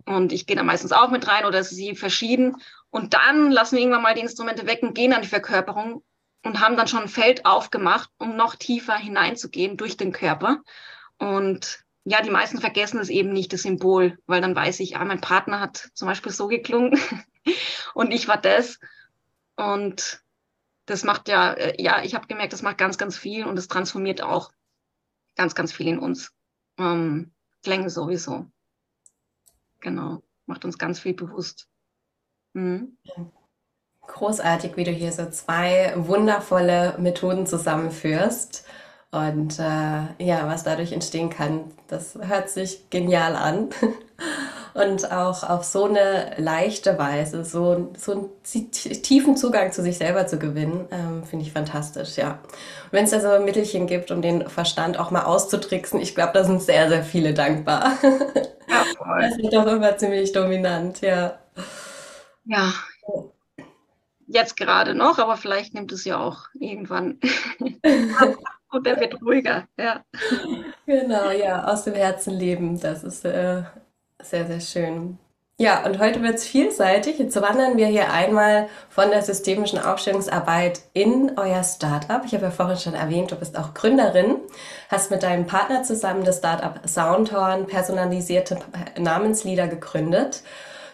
Und 0.04 0.32
ich 0.32 0.46
gehe 0.46 0.56
da 0.56 0.62
meistens 0.62 0.92
auch 0.92 1.10
mit 1.10 1.26
rein 1.28 1.44
oder 1.44 1.62
sie 1.62 1.94
verschieden. 1.94 2.56
Und 2.90 3.14
dann 3.14 3.50
lassen 3.50 3.76
wir 3.76 3.82
irgendwann 3.82 4.02
mal 4.02 4.14
die 4.14 4.22
Instrumente 4.22 4.66
weg 4.66 4.82
und 4.82 4.94
gehen 4.94 5.12
an 5.12 5.22
die 5.22 5.28
Verkörperung 5.28 6.02
und 6.44 6.60
haben 6.60 6.76
dann 6.76 6.88
schon 6.88 7.02
ein 7.02 7.08
Feld 7.08 7.44
aufgemacht, 7.44 8.10
um 8.18 8.36
noch 8.36 8.54
tiefer 8.54 8.96
hineinzugehen 8.96 9.76
durch 9.76 9.96
den 9.96 10.12
Körper. 10.12 10.62
Und 11.18 11.84
ja, 12.08 12.22
die 12.22 12.30
meisten 12.30 12.58
vergessen 12.60 12.98
es 13.00 13.10
eben 13.10 13.32
nicht, 13.32 13.52
das 13.52 13.62
Symbol, 13.62 14.18
weil 14.26 14.40
dann 14.40 14.56
weiß 14.56 14.80
ich, 14.80 14.96
ah, 14.96 15.04
mein 15.04 15.20
Partner 15.20 15.60
hat 15.60 15.90
zum 15.92 16.08
Beispiel 16.08 16.32
so 16.32 16.48
geklungen 16.48 16.98
und 17.94 18.12
ich 18.12 18.28
war 18.28 18.40
das. 18.40 18.78
Und 19.56 20.22
das 20.86 21.04
macht 21.04 21.28
ja, 21.28 21.52
äh, 21.52 21.82
ja, 21.82 22.02
ich 22.02 22.14
habe 22.14 22.26
gemerkt, 22.26 22.54
das 22.54 22.62
macht 22.62 22.78
ganz, 22.78 22.96
ganz 22.96 23.18
viel 23.18 23.44
und 23.44 23.58
es 23.58 23.68
transformiert 23.68 24.22
auch 24.22 24.50
ganz, 25.36 25.54
ganz 25.54 25.72
viel 25.72 25.88
in 25.88 25.98
uns. 25.98 26.32
Ähm, 26.78 27.32
Klänge 27.62 27.90
sowieso. 27.90 28.46
Genau, 29.80 30.22
macht 30.46 30.64
uns 30.64 30.78
ganz 30.78 30.98
viel 31.00 31.14
bewusst. 31.14 31.68
Mhm. 32.54 32.96
Großartig, 34.06 34.76
wie 34.76 34.84
du 34.84 34.90
hier 34.90 35.12
so 35.12 35.28
zwei 35.28 35.92
wundervolle 35.96 36.96
Methoden 36.98 37.46
zusammenführst. 37.46 38.64
Und 39.10 39.58
äh, 39.58 40.22
ja, 40.22 40.46
was 40.46 40.64
dadurch 40.64 40.92
entstehen 40.92 41.30
kann, 41.30 41.72
das 41.86 42.18
hört 42.20 42.50
sich 42.50 42.90
genial 42.90 43.36
an. 43.36 43.70
Und 44.74 45.10
auch 45.10 45.42
auf 45.48 45.64
so 45.64 45.86
eine 45.86 46.34
leichte 46.36 46.98
Weise, 46.98 47.44
so, 47.44 47.90
so 47.96 48.12
einen 48.12 48.72
tiefen 49.02 49.36
Zugang 49.36 49.72
zu 49.72 49.82
sich 49.82 49.98
selber 49.98 50.26
zu 50.26 50.38
gewinnen, 50.38 50.86
ähm, 50.92 51.24
finde 51.24 51.44
ich 51.46 51.52
fantastisch, 51.52 52.16
ja. 52.16 52.38
Wenn 52.92 53.04
es 53.04 53.10
da 53.10 53.20
so 53.20 53.42
Mittelchen 53.42 53.88
gibt, 53.88 54.12
um 54.12 54.22
den 54.22 54.48
Verstand 54.48 54.98
auch 54.98 55.10
mal 55.10 55.24
auszutricksen, 55.24 56.00
ich 56.00 56.14
glaube, 56.14 56.32
da 56.34 56.44
sind 56.44 56.62
sehr, 56.62 56.88
sehr 56.88 57.02
viele 57.02 57.34
dankbar. 57.34 57.92
Ja, 58.70 58.84
voll. 58.98 59.22
Das 59.22 59.38
ist 59.38 59.54
doch 59.54 59.66
immer 59.66 59.96
ziemlich 59.96 60.30
dominant, 60.32 61.00
ja. 61.00 61.38
Ja, 62.44 62.74
jetzt 64.26 64.58
gerade 64.58 64.94
noch, 64.94 65.18
aber 65.18 65.38
vielleicht 65.38 65.72
nimmt 65.72 65.90
es 65.90 66.04
ja 66.04 66.20
auch 66.20 66.48
irgendwann. 66.52 67.18
Und 68.70 68.86
er 68.86 69.00
wird 69.00 69.20
ruhiger, 69.22 69.66
ja. 69.78 70.04
Genau, 70.86 71.30
ja, 71.30 71.64
aus 71.64 71.84
dem 71.84 71.94
Herzen 71.94 72.34
leben, 72.34 72.80
das 72.80 73.04
ist 73.04 73.24
äh, 73.24 73.62
sehr, 74.22 74.46
sehr 74.46 74.60
schön. 74.60 75.18
Ja, 75.60 75.84
und 75.84 75.98
heute 75.98 76.22
wird 76.22 76.36
es 76.36 76.46
vielseitig. 76.46 77.18
Jetzt 77.18 77.34
wandern 77.42 77.76
wir 77.76 77.88
hier 77.88 78.12
einmal 78.12 78.68
von 78.88 79.10
der 79.10 79.22
systemischen 79.22 79.80
Aufstellungsarbeit 79.80 80.82
in 80.92 81.32
euer 81.36 81.64
Startup. 81.64 82.22
Ich 82.24 82.32
habe 82.32 82.44
ja 82.44 82.50
vorhin 82.52 82.76
schon 82.76 82.94
erwähnt, 82.94 83.32
du 83.32 83.36
bist 83.36 83.58
auch 83.58 83.74
Gründerin, 83.74 84.36
hast 84.88 85.10
mit 85.10 85.24
deinem 85.24 85.48
Partner 85.48 85.82
zusammen 85.82 86.22
das 86.22 86.38
Startup 86.38 86.80
Soundhorn 86.88 87.66
personalisierte 87.66 88.58
Namenslieder 89.00 89.66
gegründet. 89.66 90.44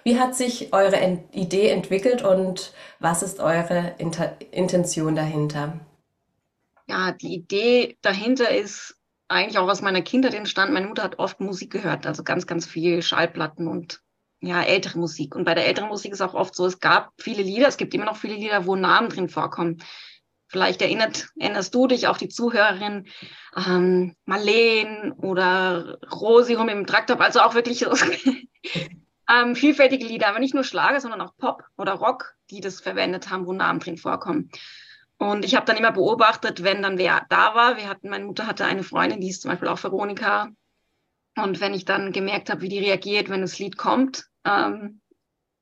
Wie 0.02 0.18
hat 0.18 0.34
sich 0.34 0.72
eure 0.72 0.96
Idee 1.32 1.68
entwickelt 1.68 2.22
und 2.24 2.72
was 3.00 3.22
ist 3.22 3.40
eure 3.40 3.92
Inter 3.98 4.32
Intention 4.50 5.14
dahinter? 5.14 5.74
Ja, 6.86 7.12
die 7.12 7.34
Idee 7.34 7.96
dahinter 8.02 8.50
ist 8.50 8.96
eigentlich 9.28 9.58
auch 9.58 9.68
aus 9.68 9.82
meiner 9.82 10.02
Kindheit 10.02 10.34
entstanden. 10.34 10.74
Meine 10.74 10.86
Mutter 10.86 11.02
hat 11.02 11.18
oft 11.18 11.40
Musik 11.40 11.72
gehört, 11.72 12.06
also 12.06 12.22
ganz, 12.22 12.46
ganz 12.46 12.66
viel 12.66 13.02
Schallplatten 13.02 13.68
und 13.68 14.00
ja, 14.40 14.62
ältere 14.62 14.98
Musik. 14.98 15.34
Und 15.34 15.44
bei 15.44 15.54
der 15.54 15.66
älteren 15.66 15.88
Musik 15.88 16.12
ist 16.12 16.20
auch 16.20 16.34
oft 16.34 16.54
so, 16.54 16.66
es 16.66 16.80
gab 16.80 17.12
viele 17.18 17.42
Lieder, 17.42 17.68
es 17.68 17.78
gibt 17.78 17.94
immer 17.94 18.04
noch 18.04 18.16
viele 18.16 18.34
Lieder, 18.34 18.66
wo 18.66 18.76
Namen 18.76 19.08
drin 19.08 19.28
vorkommen. 19.28 19.82
Vielleicht 20.48 20.82
erinnert, 20.82 21.28
erinnerst 21.36 21.74
du 21.74 21.86
dich, 21.86 22.06
auch 22.06 22.18
die 22.18 22.28
Zuhörerin, 22.28 23.06
ähm, 23.56 24.14
Marleen 24.26 25.12
oder 25.12 25.98
Rosi 26.12 26.54
rum 26.54 26.68
im 26.68 26.86
Traktor, 26.86 27.20
also 27.20 27.40
auch 27.40 27.54
wirklich 27.54 27.84
ähm, 29.30 29.56
vielfältige 29.56 30.04
Lieder, 30.04 30.28
aber 30.28 30.38
nicht 30.38 30.54
nur 30.54 30.64
Schlager, 30.64 31.00
sondern 31.00 31.22
auch 31.22 31.36
Pop 31.38 31.64
oder 31.78 31.94
Rock, 31.94 32.34
die 32.50 32.60
das 32.60 32.80
verwendet 32.80 33.30
haben, 33.30 33.46
wo 33.46 33.52
Namen 33.52 33.80
drin 33.80 33.96
vorkommen. 33.96 34.50
Und 35.18 35.44
ich 35.44 35.54
habe 35.54 35.66
dann 35.66 35.76
immer 35.76 35.92
beobachtet, 35.92 36.62
wenn 36.64 36.82
dann 36.82 36.98
wer 36.98 37.24
da 37.28 37.54
war. 37.54 37.76
Wir 37.76 37.88
hatten, 37.88 38.10
meine 38.10 38.24
Mutter 38.24 38.46
hatte 38.46 38.64
eine 38.64 38.82
Freundin, 38.82 39.20
die 39.20 39.30
ist 39.30 39.42
zum 39.42 39.50
Beispiel 39.50 39.68
auch 39.68 39.82
Veronika. 39.82 40.50
Und 41.36 41.60
wenn 41.60 41.74
ich 41.74 41.84
dann 41.84 42.12
gemerkt 42.12 42.50
habe, 42.50 42.62
wie 42.62 42.68
die 42.68 42.78
reagiert, 42.78 43.28
wenn 43.28 43.40
das 43.40 43.58
Lied 43.58 43.76
kommt, 43.76 44.26
ähm, 44.44 45.00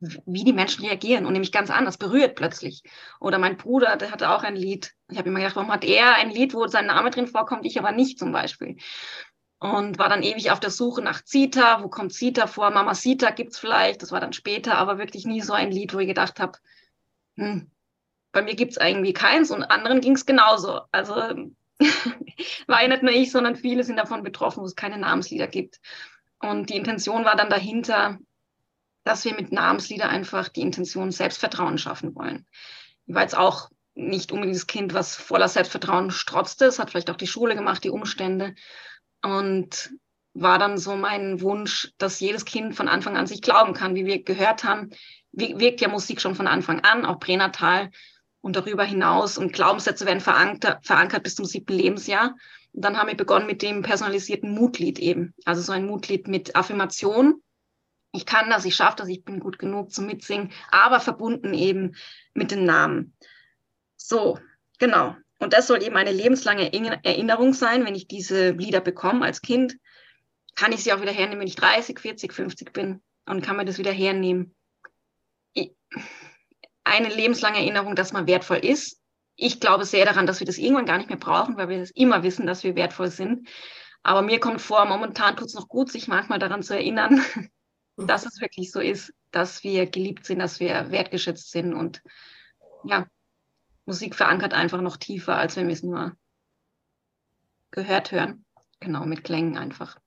wie 0.00 0.44
die 0.44 0.52
Menschen 0.52 0.84
reagieren 0.84 1.26
und 1.26 1.32
nämlich 1.32 1.52
ganz 1.52 1.70
anders, 1.70 1.96
berührt 1.96 2.34
plötzlich. 2.34 2.82
Oder 3.20 3.38
mein 3.38 3.56
Bruder, 3.56 3.96
der 3.96 4.10
hatte 4.10 4.30
auch 4.30 4.42
ein 4.42 4.56
Lied. 4.56 4.92
Ich 5.08 5.16
habe 5.16 5.28
immer 5.28 5.38
gedacht, 5.38 5.56
warum 5.56 5.70
hat 5.70 5.84
er 5.84 6.16
ein 6.16 6.30
Lied, 6.30 6.54
wo 6.54 6.66
sein 6.66 6.86
Name 6.86 7.10
drin 7.10 7.28
vorkommt, 7.28 7.64
ich 7.64 7.78
aber 7.78 7.92
nicht 7.92 8.18
zum 8.18 8.32
Beispiel 8.32 8.78
und 9.62 9.96
war 9.96 10.08
dann 10.08 10.24
ewig 10.24 10.50
auf 10.50 10.58
der 10.58 10.70
Suche 10.70 11.02
nach 11.02 11.22
Zita. 11.22 11.84
Wo 11.84 11.88
kommt 11.88 12.12
Zita 12.12 12.48
vor? 12.48 12.70
Mama 12.70 12.94
Zita 12.94 13.30
gibt's 13.30 13.60
vielleicht. 13.60 14.02
Das 14.02 14.10
war 14.10 14.18
dann 14.18 14.32
später, 14.32 14.76
aber 14.76 14.98
wirklich 14.98 15.24
nie 15.24 15.40
so 15.40 15.52
ein 15.52 15.70
Lied, 15.70 15.94
wo 15.94 16.00
ich 16.00 16.08
gedacht 16.08 16.40
habe, 16.40 16.58
hm, 17.36 17.70
bei 18.32 18.42
mir 18.42 18.54
gibt's 18.54 18.78
irgendwie 18.78 19.12
keins 19.12 19.50
und 19.50 19.62
anderen 19.62 20.00
ging's 20.00 20.26
genauso. 20.26 20.80
Also 20.90 21.12
war 22.66 22.82
ja 22.82 22.88
nicht 22.88 23.02
nur 23.02 23.12
ich, 23.12 23.30
sondern 23.30 23.56
viele 23.56 23.84
sind 23.84 23.96
davon 23.96 24.22
betroffen, 24.22 24.62
wo 24.62 24.66
es 24.66 24.74
keine 24.74 24.98
Namenslieder 24.98 25.46
gibt. 25.46 25.80
Und 26.40 26.70
die 26.70 26.76
Intention 26.76 27.24
war 27.24 27.36
dann 27.36 27.50
dahinter, 27.50 28.18
dass 29.04 29.24
wir 29.24 29.34
mit 29.34 29.52
Namenslieder 29.52 30.08
einfach 30.08 30.48
die 30.48 30.62
Intention 30.62 31.10
Selbstvertrauen 31.10 31.78
schaffen 31.78 32.14
wollen. 32.14 32.46
Ich 33.06 33.14
war 33.14 33.22
jetzt 33.22 33.36
auch 33.36 33.70
nicht 33.94 34.32
unbedingt 34.32 34.56
das 34.56 34.66
Kind, 34.66 34.94
was 34.94 35.16
voller 35.16 35.48
Selbstvertrauen 35.48 36.10
strotzte. 36.10 36.64
Es 36.64 36.78
hat 36.78 36.90
vielleicht 36.90 37.10
auch 37.10 37.16
die 37.16 37.26
Schule 37.26 37.54
gemacht, 37.54 37.84
die 37.84 37.90
Umstände. 37.90 38.54
Und 39.22 39.92
war 40.34 40.58
dann 40.58 40.78
so 40.78 40.96
mein 40.96 41.42
Wunsch, 41.42 41.92
dass 41.98 42.20
jedes 42.20 42.44
Kind 42.44 42.74
von 42.74 42.88
Anfang 42.88 43.16
an 43.16 43.26
sich 43.26 43.42
glauben 43.42 43.74
kann, 43.74 43.94
wie 43.94 44.06
wir 44.06 44.22
gehört 44.22 44.64
haben, 44.64 44.90
wirkt 45.32 45.80
ja 45.80 45.88
Musik 45.88 46.20
schon 46.20 46.34
von 46.34 46.46
Anfang 46.46 46.80
an, 46.80 47.04
auch 47.04 47.20
pränatal 47.20 47.90
und 48.42 48.56
darüber 48.56 48.84
hinaus. 48.84 49.38
Und 49.38 49.54
Glaubenssätze 49.54 50.04
werden 50.04 50.20
verankert, 50.20 50.84
verankert 50.84 51.22
bis 51.22 51.36
zum 51.36 51.46
siebten 51.46 51.72
Lebensjahr. 51.72 52.36
Und 52.72 52.84
dann 52.84 52.98
haben 52.98 53.08
wir 53.08 53.16
begonnen 53.16 53.46
mit 53.46 53.62
dem 53.62 53.82
personalisierten 53.82 54.50
Mutlied 54.50 54.98
eben. 54.98 55.32
Also 55.46 55.62
so 55.62 55.72
ein 55.72 55.86
Mutlied 55.86 56.28
mit 56.28 56.54
Affirmation. 56.54 57.42
Ich 58.12 58.26
kann 58.26 58.50
das, 58.50 58.66
ich 58.66 58.74
schaffe 58.74 58.96
das, 58.98 59.08
ich 59.08 59.24
bin 59.24 59.40
gut 59.40 59.58
genug 59.58 59.90
zum 59.90 60.04
Mitsingen, 60.04 60.52
aber 60.70 61.00
verbunden 61.00 61.54
eben 61.54 61.96
mit 62.34 62.50
den 62.50 62.64
Namen. 62.64 63.14
So, 63.96 64.38
genau. 64.78 65.16
Und 65.38 65.54
das 65.54 65.66
soll 65.66 65.82
eben 65.82 65.96
eine 65.96 66.12
lebenslange 66.12 66.72
Erinnerung 66.72 67.54
sein, 67.54 67.86
wenn 67.86 67.94
ich 67.94 68.06
diese 68.06 68.50
Lieder 68.50 68.80
bekomme 68.80 69.24
als 69.24 69.40
Kind, 69.40 69.76
kann 70.54 70.72
ich 70.72 70.84
sie 70.84 70.92
auch 70.92 71.00
wieder 71.00 71.12
hernehmen, 71.12 71.40
wenn 71.40 71.48
ich 71.48 71.56
30, 71.56 71.98
40, 71.98 72.32
50 72.32 72.72
bin 72.72 73.02
und 73.24 73.42
kann 73.42 73.56
mir 73.56 73.64
das 73.64 73.78
wieder 73.78 73.92
hernehmen. 73.92 74.54
Eine 76.84 77.08
lebenslange 77.08 77.58
Erinnerung, 77.58 77.94
dass 77.94 78.12
man 78.12 78.26
wertvoll 78.26 78.58
ist. 78.58 79.00
Ich 79.36 79.60
glaube 79.60 79.84
sehr 79.84 80.04
daran, 80.04 80.26
dass 80.26 80.40
wir 80.40 80.46
das 80.46 80.58
irgendwann 80.58 80.86
gar 80.86 80.98
nicht 80.98 81.08
mehr 81.08 81.18
brauchen, 81.18 81.56
weil 81.56 81.68
wir 81.68 81.78
das 81.78 81.90
immer 81.90 82.22
wissen, 82.22 82.46
dass 82.46 82.64
wir 82.64 82.76
wertvoll 82.76 83.10
sind. 83.10 83.48
Aber 84.02 84.22
mir 84.22 84.40
kommt 84.40 84.60
vor, 84.60 84.84
momentan 84.84 85.36
tut 85.36 85.48
es 85.48 85.54
noch 85.54 85.68
gut, 85.68 85.90
sich 85.90 86.08
manchmal 86.08 86.38
daran 86.38 86.62
zu 86.62 86.74
erinnern, 86.74 87.24
dass 87.96 88.26
es 88.26 88.40
wirklich 88.40 88.72
so 88.72 88.80
ist, 88.80 89.12
dass 89.30 89.62
wir 89.62 89.86
geliebt 89.86 90.26
sind, 90.26 90.40
dass 90.40 90.60
wir 90.60 90.90
wertgeschätzt 90.90 91.50
sind 91.50 91.72
und 91.72 92.02
ja, 92.84 93.06
Musik 93.84 94.14
verankert 94.14 94.54
einfach 94.54 94.80
noch 94.80 94.96
tiefer, 94.96 95.36
als 95.36 95.56
wenn 95.56 95.66
wir 95.66 95.74
es 95.74 95.82
nur 95.82 96.12
gehört 97.70 98.12
hören. 98.12 98.44
Genau, 98.80 99.04
mit 99.04 99.24
Klängen 99.24 99.56
einfach. 99.56 99.98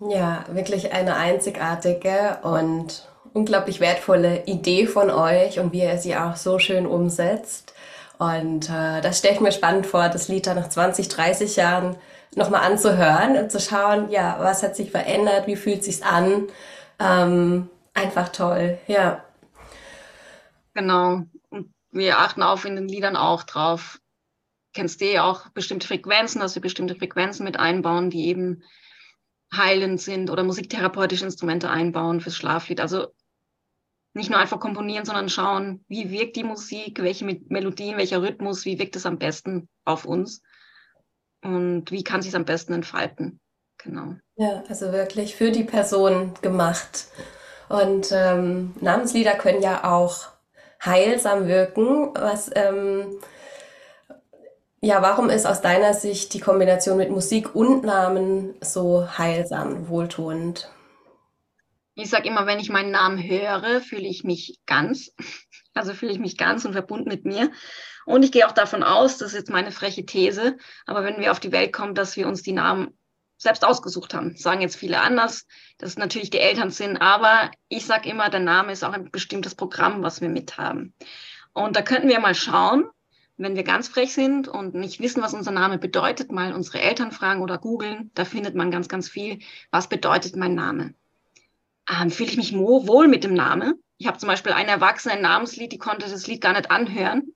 Ja, 0.00 0.44
wirklich 0.48 0.92
eine 0.92 1.16
einzigartige 1.16 2.40
und 2.42 3.08
unglaublich 3.34 3.80
wertvolle 3.80 4.44
Idee 4.46 4.86
von 4.86 5.10
euch 5.10 5.58
und 5.58 5.72
wie 5.72 5.82
ihr 5.82 5.98
sie 5.98 6.16
auch 6.16 6.36
so 6.36 6.58
schön 6.58 6.86
umsetzt. 6.86 7.74
Und 8.18 8.68
äh, 8.70 9.00
das 9.00 9.18
stelle 9.18 9.34
ich 9.34 9.40
mir 9.40 9.52
spannend 9.52 9.86
vor, 9.86 10.08
das 10.08 10.28
Lied 10.28 10.46
dann 10.46 10.56
nach 10.56 10.68
20, 10.68 11.08
30 11.08 11.56
Jahren 11.56 11.96
nochmal 12.34 12.62
anzuhören 12.62 13.36
und 13.36 13.50
zu 13.50 13.60
schauen, 13.60 14.10
ja, 14.10 14.36
was 14.38 14.62
hat 14.62 14.76
sich 14.76 14.90
verändert, 14.90 15.46
wie 15.46 15.56
fühlt 15.56 15.80
es 15.80 15.86
sich 15.86 16.04
an. 16.04 16.48
Ähm, 16.98 17.68
einfach 17.94 18.28
toll, 18.28 18.78
ja. 18.86 19.24
Genau. 20.74 21.22
Und 21.50 21.74
wir 21.90 22.18
achten 22.18 22.42
auf 22.42 22.64
in 22.64 22.76
den 22.76 22.88
Liedern 22.88 23.16
auch 23.16 23.42
drauf. 23.42 23.98
Kennst 24.74 25.00
du 25.00 25.10
ja 25.10 25.24
auch 25.24 25.48
bestimmte 25.50 25.86
Frequenzen, 25.86 26.40
dass 26.40 26.54
wir 26.54 26.62
bestimmte 26.62 26.94
Frequenzen 26.94 27.44
mit 27.44 27.58
einbauen, 27.58 28.08
die 28.08 28.28
eben 28.28 28.62
heilend 29.54 30.00
sind 30.00 30.30
oder 30.30 30.44
musiktherapeutische 30.44 31.26
Instrumente 31.26 31.68
einbauen 31.68 32.20
fürs 32.20 32.36
Schlaflied. 32.36 32.80
Also 32.80 33.08
nicht 34.14 34.30
nur 34.30 34.38
einfach 34.38 34.60
komponieren, 34.60 35.04
sondern 35.04 35.28
schauen, 35.28 35.84
wie 35.88 36.10
wirkt 36.10 36.36
die 36.36 36.44
Musik, 36.44 37.02
welche 37.02 37.24
Melodien, 37.24 37.96
welcher 37.96 38.22
Rhythmus, 38.22 38.64
wie 38.64 38.78
wirkt 38.78 38.96
es 38.96 39.06
am 39.06 39.18
besten 39.18 39.68
auf 39.84 40.04
uns 40.04 40.42
und 41.42 41.90
wie 41.90 42.04
kann 42.04 42.22
sich 42.22 42.36
am 42.36 42.44
besten 42.44 42.74
entfalten. 42.74 43.40
Genau. 43.78 44.14
Ja, 44.36 44.62
also 44.68 44.92
wirklich 44.92 45.34
für 45.34 45.50
die 45.50 45.64
Person 45.64 46.34
gemacht. 46.42 47.06
Und 47.68 48.12
ähm, 48.12 48.74
Namenslieder 48.80 49.34
können 49.34 49.62
ja 49.62 49.84
auch 49.84 50.28
heilsam 50.84 51.48
wirken. 51.48 52.10
Was, 52.14 52.50
ähm, 52.54 53.18
ja, 54.80 55.00
warum 55.00 55.30
ist 55.30 55.46
aus 55.46 55.62
deiner 55.62 55.94
Sicht 55.94 56.34
die 56.34 56.40
Kombination 56.40 56.98
mit 56.98 57.10
Musik 57.10 57.54
und 57.54 57.84
Namen 57.84 58.54
so 58.60 59.06
heilsam, 59.18 59.88
wohltuend? 59.88 60.70
Ich 61.94 62.08
sage 62.08 62.28
immer, 62.28 62.46
wenn 62.46 62.58
ich 62.58 62.70
meinen 62.70 62.90
Namen 62.90 63.22
höre, 63.22 63.80
fühle 63.80 64.08
ich 64.08 64.24
mich 64.24 64.58
ganz. 64.66 65.12
Also 65.74 65.94
fühle 65.94 66.12
ich 66.12 66.18
mich 66.18 66.36
ganz 66.36 66.66
und 66.66 66.74
verbunden 66.74 67.08
mit 67.08 67.24
mir. 67.24 67.50
Und 68.04 68.26
ich 68.26 68.30
gehe 68.30 68.46
auch 68.46 68.52
davon 68.52 68.82
aus, 68.82 69.16
das 69.16 69.28
ist 69.28 69.38
jetzt 69.38 69.50
meine 69.50 69.72
freche 69.72 70.04
These, 70.04 70.58
aber 70.84 71.02
wenn 71.02 71.18
wir 71.18 71.32
auf 71.32 71.40
die 71.40 71.50
Welt 71.50 71.72
kommen, 71.72 71.94
dass 71.94 72.14
wir 72.14 72.28
uns 72.28 72.42
die 72.42 72.52
Namen 72.52 72.94
selbst 73.38 73.64
ausgesucht 73.64 74.12
haben. 74.12 74.36
sagen 74.36 74.60
jetzt 74.60 74.76
viele 74.76 75.00
anders, 75.00 75.46
dass 75.78 75.96
natürlich 75.96 76.28
die 76.28 76.40
Eltern 76.40 76.70
sind, 76.70 76.98
aber 76.98 77.50
ich 77.68 77.86
sage 77.86 78.10
immer, 78.10 78.28
der 78.28 78.40
Name 78.40 78.72
ist 78.72 78.84
auch 78.84 78.92
ein 78.92 79.10
bestimmtes 79.10 79.54
Programm, 79.54 80.02
was 80.02 80.20
wir 80.20 80.28
mithaben. 80.28 80.94
Und 81.52 81.74
da 81.74 81.80
könnten 81.80 82.08
wir 82.08 82.20
mal 82.20 82.34
schauen, 82.34 82.84
wenn 83.36 83.56
wir 83.56 83.64
ganz 83.64 83.88
frech 83.88 84.12
sind 84.12 84.46
und 84.46 84.74
nicht 84.74 85.00
wissen, 85.00 85.22
was 85.22 85.34
unser 85.34 85.50
Name 85.50 85.78
bedeutet, 85.78 86.30
mal 86.30 86.52
unsere 86.52 86.80
Eltern 86.80 87.12
fragen 87.12 87.42
oder 87.42 87.58
googeln. 87.58 88.10
Da 88.14 88.24
findet 88.24 88.54
man 88.54 88.70
ganz, 88.70 88.88
ganz 88.88 89.08
viel. 89.08 89.40
Was 89.70 89.88
bedeutet 89.88 90.36
mein 90.36 90.54
Name? 90.54 90.94
Ähm, 91.90 92.10
Fühle 92.10 92.30
ich 92.30 92.36
mich 92.36 92.54
wohl 92.54 93.08
mit 93.08 93.24
dem 93.24 93.34
Namen? 93.34 93.74
Ich 93.98 94.06
habe 94.06 94.18
zum 94.18 94.28
Beispiel 94.28 94.52
eine 94.52 94.70
Erwachsene 94.70 95.14
ein 95.14 95.22
Namenslied, 95.22 95.72
die 95.72 95.78
konnte 95.78 96.08
das 96.08 96.26
Lied 96.26 96.40
gar 96.40 96.52
nicht 96.52 96.70
anhören, 96.70 97.34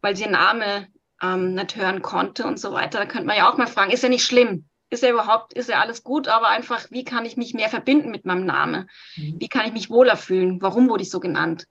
weil 0.00 0.16
sie 0.16 0.24
ihr 0.24 0.30
Name 0.30 0.88
ähm, 1.22 1.54
nicht 1.54 1.76
hören 1.76 2.02
konnte 2.02 2.46
und 2.46 2.58
so 2.58 2.72
weiter. 2.72 2.98
Da 2.98 3.06
könnte 3.06 3.26
man 3.26 3.36
ja 3.36 3.50
auch 3.50 3.56
mal 3.56 3.66
fragen, 3.66 3.90
ist 3.90 4.02
ja 4.02 4.08
nicht 4.08 4.24
schlimm 4.24 4.68
ist 4.94 5.02
ja 5.02 5.10
überhaupt, 5.10 5.52
ist 5.52 5.68
ja 5.68 5.80
alles 5.80 6.02
gut, 6.02 6.28
aber 6.28 6.48
einfach, 6.48 6.90
wie 6.90 7.04
kann 7.04 7.26
ich 7.26 7.36
mich 7.36 7.52
mehr 7.52 7.68
verbinden 7.68 8.10
mit 8.10 8.24
meinem 8.24 8.46
Namen? 8.46 8.88
Mhm. 9.16 9.36
Wie 9.38 9.48
kann 9.48 9.66
ich 9.66 9.72
mich 9.72 9.90
wohler 9.90 10.16
fühlen? 10.16 10.62
Warum 10.62 10.88
wurde 10.88 11.02
ich 11.02 11.10
so 11.10 11.20
genannt? 11.20 11.66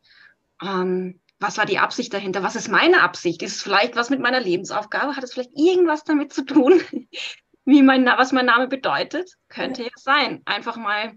Ähm, 0.62 1.20
was 1.40 1.58
war 1.58 1.66
die 1.66 1.80
Absicht 1.80 2.14
dahinter? 2.14 2.44
Was 2.44 2.56
ist 2.56 2.70
meine 2.70 3.02
Absicht? 3.02 3.42
Ist 3.42 3.56
es 3.56 3.64
vielleicht 3.64 3.96
was 3.96 4.10
mit 4.10 4.20
meiner 4.20 4.40
Lebensaufgabe? 4.40 5.16
Hat 5.16 5.24
es 5.24 5.34
vielleicht 5.34 5.58
irgendwas 5.58 6.04
damit 6.04 6.32
zu 6.32 6.46
tun, 6.46 6.82
wie 7.66 7.82
mein, 7.82 8.06
was 8.06 8.32
mein 8.32 8.46
Name 8.46 8.68
bedeutet? 8.68 9.32
Könnte 9.50 9.84
ja 9.84 9.90
sein. 9.96 10.42
Einfach 10.46 10.78
mal 10.78 11.14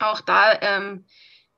auch 0.00 0.20
da 0.20 0.60
ähm, 0.60 1.06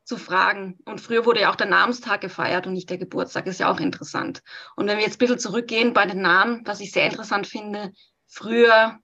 zu 0.05 0.17
fragen. 0.17 0.79
Und 0.85 1.01
früher 1.01 1.25
wurde 1.25 1.43
ja 1.43 1.51
auch 1.51 1.57
der 1.57 1.69
Namenstag 1.69 2.21
gefeiert 2.21 2.67
und 2.67 2.75
nicht 2.75 2.91
der 2.91 2.99
Geburtstag. 2.99 3.47
Ist 3.47 3.61
ja 3.61 3.71
auch 3.71 3.81
interessant. 3.81 4.43
Und 4.77 4.87
wenn 4.87 4.99
wir 4.99 5.05
jetzt 5.05 5.17
ein 5.17 5.19
bisschen 5.19 5.39
zurückgehen 5.39 5.93
bei 5.93 6.07
den 6.07 6.23
Namen, 6.23 6.63
was 6.67 6.81
ich 6.81 6.93
sehr 6.93 7.07
interessant 7.07 7.47
finde, 7.47 7.93
früher 8.27 8.99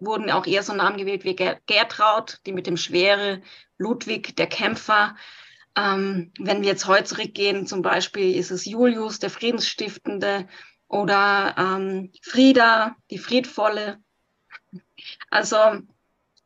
wurden 0.00 0.30
auch 0.30 0.46
eher 0.46 0.62
so 0.62 0.74
Namen 0.74 0.96
gewählt 0.96 1.24
wie 1.24 1.36
Gertraud, 1.36 2.40
die 2.46 2.52
mit 2.52 2.66
dem 2.66 2.76
Schwere, 2.76 3.42
Ludwig, 3.78 4.34
der 4.36 4.48
Kämpfer. 4.48 5.16
Ähm, 5.76 6.32
wenn 6.38 6.62
wir 6.62 6.68
jetzt 6.68 6.86
heute 6.86 7.04
zurückgehen, 7.04 7.66
zum 7.66 7.82
Beispiel 7.82 8.36
ist 8.36 8.50
es 8.50 8.64
Julius, 8.64 9.20
der 9.20 9.30
Friedensstiftende, 9.30 10.48
oder 10.92 11.54
ähm, 11.56 12.12
Frieda, 12.22 12.94
die 13.10 13.18
Friedvolle. 13.18 13.98
Also 15.30 15.56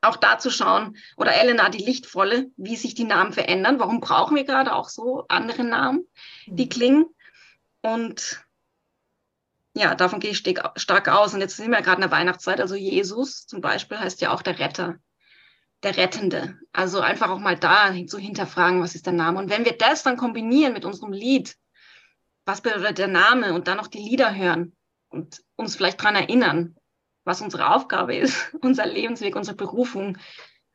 auch 0.09 0.17
da 0.17 0.39
zu 0.39 0.51
schauen, 0.51 0.97
oder 1.17 1.35
Elena, 1.35 1.69
die 1.69 1.85
Lichtvolle, 1.85 2.51
wie 2.57 2.77
sich 2.77 2.95
die 2.95 3.05
Namen 3.05 3.33
verändern. 3.33 3.79
Warum 3.79 4.01
brauchen 4.01 4.37
wir 4.37 4.45
gerade 4.45 4.75
auch 4.75 4.89
so 4.89 5.27
andere 5.29 5.65
Namen, 5.65 6.07
die 6.47 6.65
mhm. 6.65 6.71
klingen? 6.71 7.07
Und 7.83 8.45
ja, 9.75 9.95
davon 9.95 10.21
gehe 10.21 10.31
ich 10.31 10.39
stark 10.39 11.09
aus. 11.09 11.35
Und 11.35 11.41
jetzt 11.41 11.57
sind 11.57 11.71
wir 11.71 11.83
gerade 11.83 12.03
in 12.03 12.09
der 12.09 12.11
Weihnachtszeit. 12.11 12.61
Also 12.61 12.75
Jesus 12.75 13.47
zum 13.47 13.61
Beispiel 13.61 13.99
heißt 13.99 14.21
ja 14.23 14.33
auch 14.33 14.43
der 14.43 14.59
Retter, 14.59 14.97
der 15.83 15.97
Rettende. 15.97 16.59
Also 16.73 17.01
einfach 17.01 17.31
auch 17.31 17.39
mal 17.39 17.59
da 17.59 17.93
zu 18.07 18.19
hinterfragen, 18.19 18.81
was 18.81 18.95
ist 18.95 19.07
der 19.07 19.13
Name. 19.13 19.39
Und 19.39 19.51
wenn 19.51 19.65
wir 19.65 19.77
das 19.77 20.03
dann 20.03 20.17
kombinieren 20.17 20.73
mit 20.73 20.85
unserem 20.85 21.13
Lied, 21.13 21.57
was 22.47 22.63
bedeutet 22.63 22.99
der 22.99 23.09
Name 23.09 23.53
und 23.53 23.69
dann 23.69 23.77
noch 23.77 23.89
die 23.89 23.99
Lieder 23.99 24.35
hören 24.35 24.75
und 25.09 25.43
uns 25.57 25.77
vielleicht 25.77 26.01
daran 26.01 26.17
erinnern, 26.17 26.77
was 27.27 27.43
unsere 27.43 27.75
Aufgabe 27.75 28.17
ist, 28.17 28.55
unser 28.63 28.87
Lebensweg, 28.87 29.37
unsere 29.37 29.57
Berufung, 29.57 30.17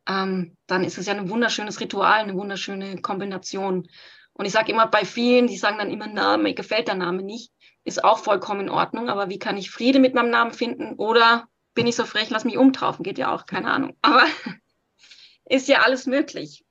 ähm, 0.08 0.56
dann 0.68 0.84
ist 0.84 1.00
es 1.00 1.08
ja 1.08 1.14
ein 1.14 1.30
wunderschönes 1.30 1.80
Ritual, 1.80 2.20
eine 2.20 2.36
wunderschöne 2.36 3.02
Kombination. 3.02 3.88
Und 4.34 4.46
ich 4.46 4.52
sage 4.52 4.72
immer 4.72 4.88
bei 4.88 5.06
vielen, 5.06 5.48
die 5.48 5.58
sagen 5.58 5.80
dann 5.80 5.92
immer, 5.92 6.08
na, 6.08 6.38
mir 6.38 6.54
gefällt 6.54 6.88
der 6.88 6.96
Name 6.96 7.24
nicht 7.24 7.52
ist 7.84 8.04
auch 8.04 8.20
vollkommen 8.20 8.62
in 8.62 8.70
Ordnung. 8.70 9.10
Aber 9.10 9.30
wie 9.30 9.40
kann 9.40 9.58
ich 9.58 9.72
Friede 9.72 10.00
mit 10.00 10.14
meinem 10.14 10.30
Namen 10.30 10.52
finden? 10.52 10.96
Oder 10.96 11.48
bin 11.74 11.88
ich 11.88 11.96
so 11.96 12.06
frech, 12.06 12.30
lass 12.30 12.46
mich 12.46 12.58
umtaufen? 12.58 13.04
Geht 13.04 13.18
ja 13.18 13.34
auch, 13.34 13.46
keine 13.46 13.72
Ahnung. 13.72 13.98
Aber 14.02 14.24
ist 15.46 15.68
ja 15.68 15.82
alles 15.82 16.06
möglich. 16.06 16.66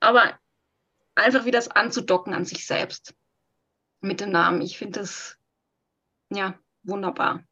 Aber 0.00 0.38
einfach 1.14 1.44
wieder 1.44 1.58
das 1.58 1.68
anzudocken 1.68 2.34
an 2.34 2.44
sich 2.44 2.66
selbst 2.66 3.14
mit 4.00 4.20
dem 4.20 4.30
Namen. 4.30 4.60
Ich 4.60 4.76
finde 4.76 5.00
das 5.00 5.38
ja 6.30 6.58
wunderbar. 6.82 7.44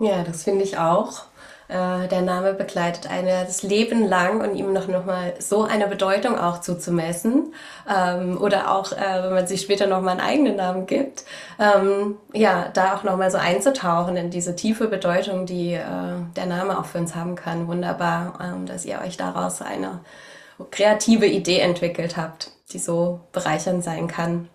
Ja, 0.00 0.22
das 0.22 0.44
finde 0.44 0.64
ich 0.64 0.78
auch. 0.78 1.24
Äh, 1.68 2.08
der 2.08 2.22
Name 2.22 2.54
begleitet 2.54 3.10
eine 3.10 3.44
das 3.44 3.62
Leben 3.62 4.06
lang 4.06 4.40
und 4.40 4.56
ihm 4.56 4.72
noch, 4.72 4.88
noch 4.88 5.04
mal 5.04 5.34
so 5.38 5.64
eine 5.64 5.86
Bedeutung 5.86 6.38
auch 6.38 6.60
zuzumessen. 6.62 7.52
Ähm, 7.88 8.40
oder 8.40 8.74
auch, 8.74 8.92
äh, 8.92 9.22
wenn 9.22 9.34
man 9.34 9.46
sich 9.46 9.60
später 9.60 9.86
noch 9.86 10.00
mal 10.00 10.12
einen 10.12 10.20
eigenen 10.20 10.56
Namen 10.56 10.86
gibt, 10.86 11.24
ähm, 11.58 12.16
ja, 12.32 12.70
da 12.72 12.96
auch 12.96 13.02
noch 13.02 13.18
mal 13.18 13.30
so 13.30 13.36
einzutauchen 13.36 14.16
in 14.16 14.30
diese 14.30 14.56
tiefe 14.56 14.88
Bedeutung, 14.88 15.44
die 15.44 15.74
äh, 15.74 15.82
der 16.36 16.46
Name 16.46 16.78
auch 16.78 16.86
für 16.86 16.98
uns 16.98 17.14
haben 17.14 17.34
kann. 17.34 17.68
Wunderbar, 17.68 18.38
ähm, 18.40 18.64
dass 18.64 18.86
ihr 18.86 19.00
euch 19.04 19.18
daraus 19.18 19.60
eine 19.60 20.00
kreative 20.70 21.26
Idee 21.26 21.58
entwickelt 21.60 22.16
habt, 22.16 22.52
die 22.72 22.78
so 22.78 23.20
bereichernd 23.32 23.84
sein 23.84 24.08
kann. 24.08 24.48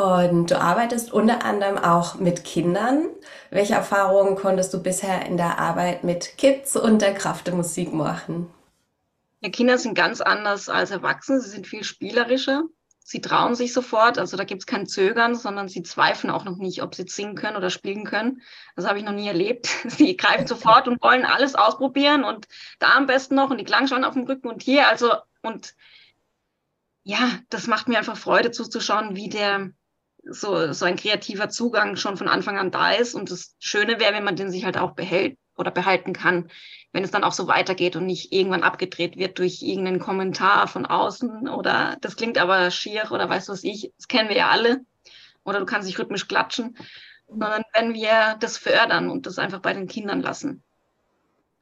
Und 0.00 0.50
du 0.50 0.58
arbeitest 0.58 1.12
unter 1.12 1.44
anderem 1.44 1.76
auch 1.76 2.14
mit 2.14 2.42
Kindern. 2.42 3.10
Welche 3.50 3.74
Erfahrungen 3.74 4.34
konntest 4.34 4.72
du 4.72 4.82
bisher 4.82 5.26
in 5.26 5.36
der 5.36 5.58
Arbeit 5.58 6.04
mit 6.04 6.38
Kids 6.38 6.74
und 6.74 7.02
der 7.02 7.12
Kraft 7.12 7.46
der 7.46 7.54
Musik 7.54 7.92
machen? 7.92 8.50
Ja, 9.40 9.50
Kinder 9.50 9.76
sind 9.76 9.94
ganz 9.94 10.22
anders 10.22 10.70
als 10.70 10.90
Erwachsene. 10.90 11.42
Sie 11.42 11.50
sind 11.50 11.66
viel 11.66 11.84
spielerischer. 11.84 12.62
Sie 13.00 13.20
trauen 13.20 13.54
sich 13.54 13.74
sofort. 13.74 14.16
Also 14.16 14.38
da 14.38 14.44
gibt 14.44 14.62
es 14.62 14.66
kein 14.66 14.86
Zögern, 14.86 15.34
sondern 15.34 15.68
sie 15.68 15.82
zweifeln 15.82 16.32
auch 16.32 16.44
noch 16.44 16.56
nicht, 16.56 16.82
ob 16.82 16.94
sie 16.94 17.04
singen 17.06 17.34
können 17.34 17.58
oder 17.58 17.68
spielen 17.68 18.04
können. 18.04 18.40
Das 18.76 18.86
habe 18.86 18.98
ich 18.98 19.04
noch 19.04 19.12
nie 19.12 19.28
erlebt. 19.28 19.66
Sie 19.86 20.16
greifen 20.16 20.46
sofort 20.46 20.88
und 20.88 21.02
wollen 21.02 21.26
alles 21.26 21.54
ausprobieren 21.54 22.24
und 22.24 22.48
da 22.78 22.94
am 22.96 23.06
besten 23.06 23.34
noch 23.34 23.50
und 23.50 23.58
die 23.58 23.64
Klangschalen 23.64 24.04
auf 24.04 24.14
dem 24.14 24.24
Rücken 24.24 24.48
und 24.48 24.62
hier. 24.62 24.88
Also 24.88 25.12
und 25.42 25.74
ja, 27.02 27.18
das 27.50 27.66
macht 27.66 27.88
mir 27.88 27.98
einfach 27.98 28.16
Freude 28.16 28.50
zuzuschauen, 28.50 29.14
wie 29.14 29.28
der 29.28 29.72
so, 30.24 30.72
so 30.72 30.84
ein 30.84 30.96
kreativer 30.96 31.48
Zugang 31.48 31.96
schon 31.96 32.16
von 32.16 32.28
Anfang 32.28 32.58
an 32.58 32.70
da 32.70 32.92
ist. 32.92 33.14
Und 33.14 33.30
das 33.30 33.54
Schöne 33.58 34.00
wäre, 34.00 34.14
wenn 34.14 34.24
man 34.24 34.36
den 34.36 34.50
sich 34.50 34.64
halt 34.64 34.76
auch 34.76 34.92
behält 34.92 35.38
oder 35.56 35.70
behalten 35.70 36.12
kann, 36.12 36.50
wenn 36.92 37.04
es 37.04 37.10
dann 37.10 37.24
auch 37.24 37.32
so 37.32 37.46
weitergeht 37.46 37.96
und 37.96 38.06
nicht 38.06 38.32
irgendwann 38.32 38.62
abgedreht 38.62 39.16
wird 39.16 39.38
durch 39.38 39.62
irgendeinen 39.62 40.00
Kommentar 40.00 40.66
von 40.66 40.86
außen 40.86 41.48
oder 41.48 41.96
das 42.00 42.16
klingt 42.16 42.38
aber 42.38 42.70
schier 42.70 43.10
oder 43.12 43.28
weißt 43.28 43.48
du 43.48 43.52
was 43.52 43.64
ich, 43.64 43.92
das 43.96 44.08
kennen 44.08 44.28
wir 44.28 44.36
ja 44.36 44.48
alle. 44.48 44.80
Oder 45.44 45.60
du 45.60 45.66
kannst 45.66 45.88
dich 45.88 45.98
rhythmisch 45.98 46.28
klatschen. 46.28 46.76
Sondern 47.26 47.62
wenn 47.72 47.94
wir 47.94 48.36
das 48.40 48.58
fördern 48.58 49.08
und 49.08 49.26
das 49.26 49.38
einfach 49.38 49.60
bei 49.60 49.72
den 49.72 49.86
Kindern 49.86 50.20
lassen. 50.20 50.64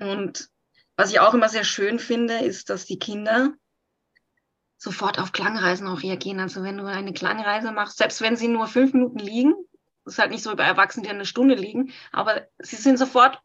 Und 0.00 0.48
was 0.96 1.10
ich 1.10 1.20
auch 1.20 1.34
immer 1.34 1.48
sehr 1.48 1.64
schön 1.64 1.98
finde, 1.98 2.38
ist, 2.38 2.70
dass 2.70 2.86
die 2.86 2.98
Kinder 2.98 3.52
sofort 4.78 5.18
auf 5.18 5.32
Klangreisen 5.32 5.86
auch 5.88 6.02
reagieren. 6.02 6.40
Also 6.40 6.62
wenn 6.62 6.78
du 6.78 6.86
eine 6.86 7.12
Klangreise 7.12 7.72
machst, 7.72 7.98
selbst 7.98 8.22
wenn 8.22 8.36
sie 8.36 8.48
nur 8.48 8.68
fünf 8.68 8.94
Minuten 8.94 9.18
liegen, 9.18 9.54
ist 10.06 10.18
halt 10.18 10.30
nicht 10.30 10.42
so 10.42 10.52
wie 10.52 10.56
bei 10.56 10.64
Erwachsenen, 10.64 11.04
die 11.04 11.10
eine 11.10 11.26
Stunde 11.26 11.54
liegen, 11.54 11.92
aber 12.12 12.46
sie 12.58 12.76
sind 12.76 12.98
sofort 12.98 13.42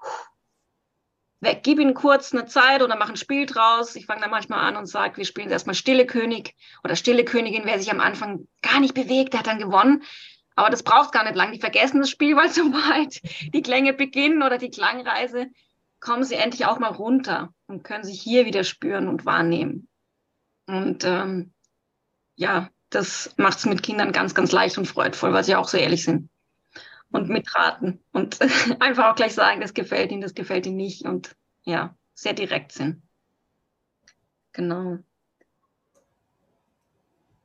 weg. 1.41 1.61
Gib 1.63 1.79
ihnen 1.79 1.93
kurz 1.93 2.33
eine 2.33 2.45
Zeit 2.45 2.81
oder 2.81 2.95
mach 2.95 3.09
ein 3.09 3.17
Spiel 3.17 3.45
draus. 3.45 3.95
Ich 3.95 4.05
fange 4.05 4.21
dann 4.21 4.31
manchmal 4.31 4.59
an 4.59 4.77
und 4.77 4.85
sage, 4.85 5.17
wir 5.17 5.25
spielen 5.25 5.49
erstmal 5.49 5.75
Stille 5.75 6.05
König 6.05 6.55
oder 6.83 6.95
Stille 6.95 7.25
Königin. 7.25 7.65
Wer 7.65 7.79
sich 7.79 7.91
am 7.91 7.99
Anfang 7.99 8.47
gar 8.61 8.79
nicht 8.79 8.93
bewegt, 8.93 9.33
der 9.33 9.39
hat 9.39 9.47
dann 9.47 9.59
gewonnen. 9.59 10.03
Aber 10.55 10.69
das 10.69 10.83
braucht 10.83 11.11
gar 11.11 11.23
nicht 11.23 11.35
lang. 11.35 11.51
Die 11.51 11.59
vergessen 11.59 11.99
das 11.99 12.09
Spiel, 12.09 12.35
weil 12.37 12.49
sobald 12.49 13.21
die 13.53 13.61
Klänge 13.61 13.93
beginnen 13.93 14.43
oder 14.43 14.57
die 14.57 14.69
Klangreise, 14.69 15.47
kommen 15.99 16.23
sie 16.23 16.35
endlich 16.35 16.65
auch 16.65 16.79
mal 16.79 16.91
runter 16.91 17.53
und 17.67 17.83
können 17.83 18.03
sich 18.03 18.21
hier 18.21 18.45
wieder 18.45 18.63
spüren 18.63 19.07
und 19.07 19.25
wahrnehmen. 19.25 19.87
Und 20.67 21.03
ähm, 21.03 21.53
ja, 22.35 22.69
das 22.89 23.33
macht 23.37 23.57
es 23.57 23.65
mit 23.65 23.83
Kindern 23.83 24.11
ganz, 24.11 24.35
ganz 24.35 24.51
leicht 24.51 24.77
und 24.77 24.87
freudvoll, 24.87 25.33
weil 25.33 25.43
sie 25.43 25.55
auch 25.55 25.67
so 25.67 25.77
ehrlich 25.77 26.03
sind 26.03 26.29
und 27.11 27.29
mitraten 27.29 28.03
und 28.11 28.39
einfach 28.81 29.11
auch 29.11 29.15
gleich 29.15 29.33
sagen, 29.33 29.61
das 29.61 29.73
gefällt 29.73 30.11
ihnen, 30.11 30.21
das 30.21 30.33
gefällt 30.33 30.65
ihnen 30.65 30.77
nicht 30.77 31.05
und 31.05 31.35
ja, 31.63 31.95
sehr 32.13 32.33
direkt 32.33 32.71
sind. 32.71 33.01
Genau. 34.51 34.99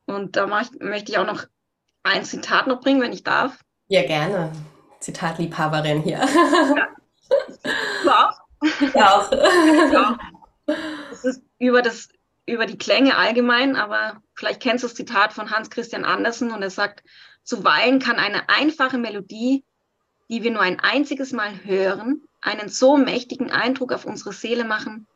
Und 0.05 0.35
da 0.35 0.61
ich, 0.61 0.71
möchte 0.79 1.11
ich 1.11 1.17
auch 1.17 1.25
noch 1.25 1.45
ein 2.03 2.25
Zitat 2.25 2.67
noch 2.67 2.81
bringen, 2.81 3.01
wenn 3.01 3.13
ich 3.13 3.23
darf. 3.23 3.59
Ja, 3.87 4.03
gerne. 4.05 4.51
Zitatliebhaberin 4.99 6.01
hier. 6.01 6.17
Ja. 6.17 6.87
Du 8.03 8.09
auch? 8.09 8.39
Ja 8.95 9.19
auch. 9.19 9.31
Ja. 9.93 10.17
Das 11.11 11.25
ist 11.25 11.43
über, 11.59 11.81
das, 11.83 12.09
über 12.51 12.65
die 12.65 12.77
Klänge 12.77 13.17
allgemein, 13.17 13.75
aber 13.75 14.21
vielleicht 14.35 14.61
kennst 14.61 14.83
du 14.83 14.87
das 14.87 14.95
Zitat 14.95 15.33
von 15.33 15.51
Hans 15.51 15.69
Christian 15.69 16.05
Andersen 16.05 16.51
und 16.51 16.61
er 16.61 16.69
sagt, 16.69 17.03
zuweilen 17.43 17.99
kann 17.99 18.17
eine 18.17 18.49
einfache 18.49 18.97
Melodie, 18.97 19.63
die 20.29 20.43
wir 20.43 20.51
nur 20.51 20.61
ein 20.61 20.79
einziges 20.79 21.31
Mal 21.31 21.63
hören, 21.63 22.23
einen 22.41 22.69
so 22.69 22.97
mächtigen 22.97 23.51
Eindruck 23.51 23.91
auf 23.91 24.05
unsere 24.05 24.33
Seele 24.33 24.63
machen, 24.63 25.07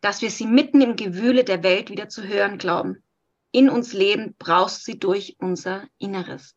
dass 0.00 0.22
wir 0.22 0.30
sie 0.30 0.46
mitten 0.46 0.80
im 0.80 0.96
Gewühle 0.96 1.44
der 1.44 1.62
Welt 1.62 1.90
wieder 1.90 2.08
zu 2.08 2.22
hören 2.22 2.58
glauben. 2.58 3.02
In 3.52 3.68
uns 3.68 3.92
lebend 3.92 4.38
braust 4.38 4.84
sie 4.84 4.98
durch 4.98 5.36
unser 5.38 5.82
Inneres. 5.98 6.54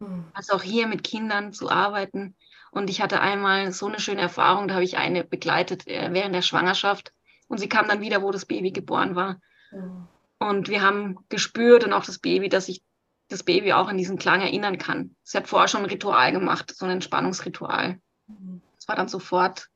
Hm. 0.00 0.24
Also 0.32 0.54
auch 0.54 0.62
hier 0.62 0.86
mit 0.86 1.02
Kindern 1.02 1.52
zu 1.52 1.68
arbeiten. 1.68 2.36
Und 2.70 2.88
ich 2.88 3.00
hatte 3.00 3.20
einmal 3.20 3.72
so 3.72 3.86
eine 3.86 4.00
schöne 4.00 4.20
Erfahrung, 4.20 4.68
da 4.68 4.74
habe 4.74 4.84
ich 4.84 4.96
eine 4.96 5.24
begleitet 5.24 5.86
äh, 5.86 6.08
während 6.12 6.34
der 6.34 6.42
Schwangerschaft. 6.42 7.12
Und 7.48 7.58
sie 7.58 7.68
kam 7.68 7.88
dann 7.88 8.00
wieder, 8.00 8.22
wo 8.22 8.30
das 8.30 8.46
Baby 8.46 8.70
geboren 8.70 9.14
war. 9.14 9.40
Mhm. 9.70 10.08
Und 10.38 10.68
wir 10.68 10.82
haben 10.82 11.18
gespürt 11.28 11.84
und 11.84 11.92
auch 11.92 12.04
das 12.04 12.18
Baby, 12.18 12.48
dass 12.48 12.68
ich 12.68 12.82
das 13.28 13.42
Baby 13.42 13.72
auch 13.72 13.88
an 13.88 13.98
diesen 13.98 14.18
Klang 14.18 14.40
erinnern 14.40 14.78
kann. 14.78 15.16
Sie 15.22 15.36
hat 15.36 15.48
vorher 15.48 15.68
schon 15.68 15.82
ein 15.82 15.90
Ritual 15.90 16.32
gemacht, 16.32 16.74
so 16.76 16.84
ein 16.84 16.92
Entspannungsritual. 16.92 18.00
Mhm. 18.26 18.62
Es 18.78 18.86
war 18.86 18.96
dann 18.96 19.08
sofort 19.08 19.68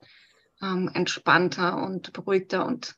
ähm, 0.63 0.91
entspannter 0.93 1.83
und 1.83 2.13
beruhigter 2.13 2.67
und 2.67 2.95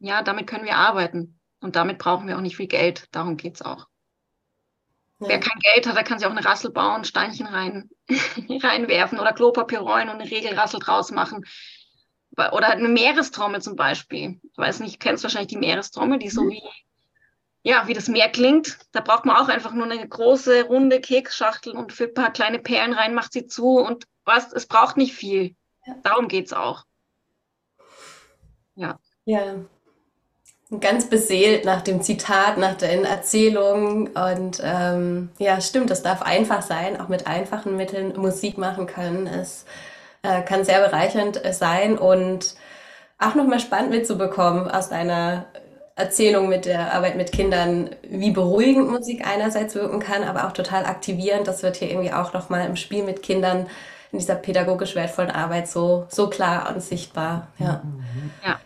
ja, 0.00 0.22
damit 0.22 0.46
können 0.46 0.64
wir 0.64 0.76
arbeiten. 0.76 1.38
Und 1.60 1.76
damit 1.76 1.98
brauchen 1.98 2.26
wir 2.26 2.36
auch 2.36 2.42
nicht 2.42 2.56
viel 2.56 2.66
Geld. 2.66 3.06
Darum 3.12 3.36
geht 3.36 3.56
es 3.56 3.62
auch. 3.62 3.86
Ja. 5.20 5.28
Wer 5.28 5.40
kein 5.40 5.58
Geld 5.60 5.86
hat, 5.86 5.96
der 5.96 6.04
kann 6.04 6.18
sich 6.18 6.26
auch 6.26 6.32
eine 6.34 6.44
Rassel 6.44 6.70
bauen, 6.70 7.04
Steinchen 7.04 7.46
rein, 7.46 7.90
reinwerfen 8.08 9.20
oder 9.20 9.34
Klopapier 9.34 9.80
rollen 9.80 10.08
und 10.08 10.20
eine 10.20 10.30
Regelrassel 10.30 10.80
draus 10.80 11.10
machen. 11.10 11.44
Oder 12.52 12.68
eine 12.70 12.88
Meerestrommel 12.88 13.62
zum 13.62 13.76
Beispiel. 13.76 14.40
Ich 14.42 14.58
weiß 14.58 14.80
nicht, 14.80 14.94
du 14.94 14.98
kennst 14.98 15.22
wahrscheinlich 15.22 15.48
die 15.48 15.58
Meerestrommel, 15.58 16.18
die 16.18 16.30
so 16.30 16.44
mhm. 16.44 16.50
wie, 16.50 16.62
ja, 17.62 17.86
wie 17.86 17.94
das 17.94 18.08
Meer 18.08 18.28
klingt. 18.28 18.78
Da 18.92 19.00
braucht 19.00 19.24
man 19.24 19.36
auch 19.36 19.48
einfach 19.48 19.72
nur 19.72 19.84
eine 19.84 20.06
große, 20.06 20.64
runde 20.64 21.00
Keksschachtel 21.00 21.72
und 21.76 21.92
für 21.92 22.04
ein 22.04 22.14
paar 22.14 22.32
kleine 22.32 22.58
Perlen 22.58 22.94
rein, 22.94 23.14
macht 23.14 23.32
sie 23.32 23.46
zu 23.46 23.78
und 23.78 24.06
was, 24.24 24.52
es 24.52 24.66
braucht 24.66 24.96
nicht 24.96 25.14
viel. 25.14 25.54
Darum 26.02 26.28
geht 26.28 26.46
es 26.46 26.52
auch. 26.52 26.84
Ja. 28.74 28.98
Ja, 29.24 29.56
ganz 30.78 31.08
beseelt 31.08 31.64
nach 31.64 31.82
dem 31.82 32.00
Zitat, 32.00 32.56
nach 32.56 32.74
den 32.76 33.04
Erzählungen. 33.04 34.08
Und 34.08 34.60
ähm, 34.62 35.30
ja, 35.38 35.60
stimmt, 35.60 35.90
es 35.90 36.02
darf 36.02 36.22
einfach 36.22 36.62
sein, 36.62 37.00
auch 37.00 37.08
mit 37.08 37.26
einfachen 37.26 37.76
Mitteln 37.76 38.16
Musik 38.16 38.56
machen 38.56 38.86
können. 38.86 39.26
Es 39.26 39.64
äh, 40.22 40.42
kann 40.42 40.64
sehr 40.64 40.80
bereichernd 40.80 41.40
sein 41.52 41.98
und 41.98 42.54
auch 43.18 43.34
nochmal 43.34 43.60
spannend 43.60 43.90
mitzubekommen 43.90 44.70
aus 44.70 44.88
deiner 44.88 45.46
Erzählung 46.00 46.48
mit 46.48 46.64
der 46.64 46.94
Arbeit 46.94 47.16
mit 47.16 47.30
Kindern, 47.30 47.90
wie 48.08 48.30
beruhigend 48.30 48.90
Musik 48.90 49.26
einerseits 49.26 49.74
wirken 49.74 50.00
kann, 50.00 50.24
aber 50.24 50.46
auch 50.46 50.52
total 50.52 50.86
aktivierend. 50.86 51.46
Das 51.46 51.62
wird 51.62 51.76
hier 51.76 51.90
irgendwie 51.90 52.12
auch 52.12 52.32
nochmal 52.32 52.66
im 52.66 52.76
Spiel 52.76 53.04
mit 53.04 53.22
Kindern 53.22 53.66
in 54.10 54.18
dieser 54.18 54.34
pädagogisch 54.34 54.94
wertvollen 54.94 55.30
Arbeit 55.30 55.68
so, 55.68 56.06
so 56.08 56.28
klar 56.28 56.72
und 56.74 56.82
sichtbar. 56.82 57.48
Ja. 57.58 57.82
ja. 58.44 58.58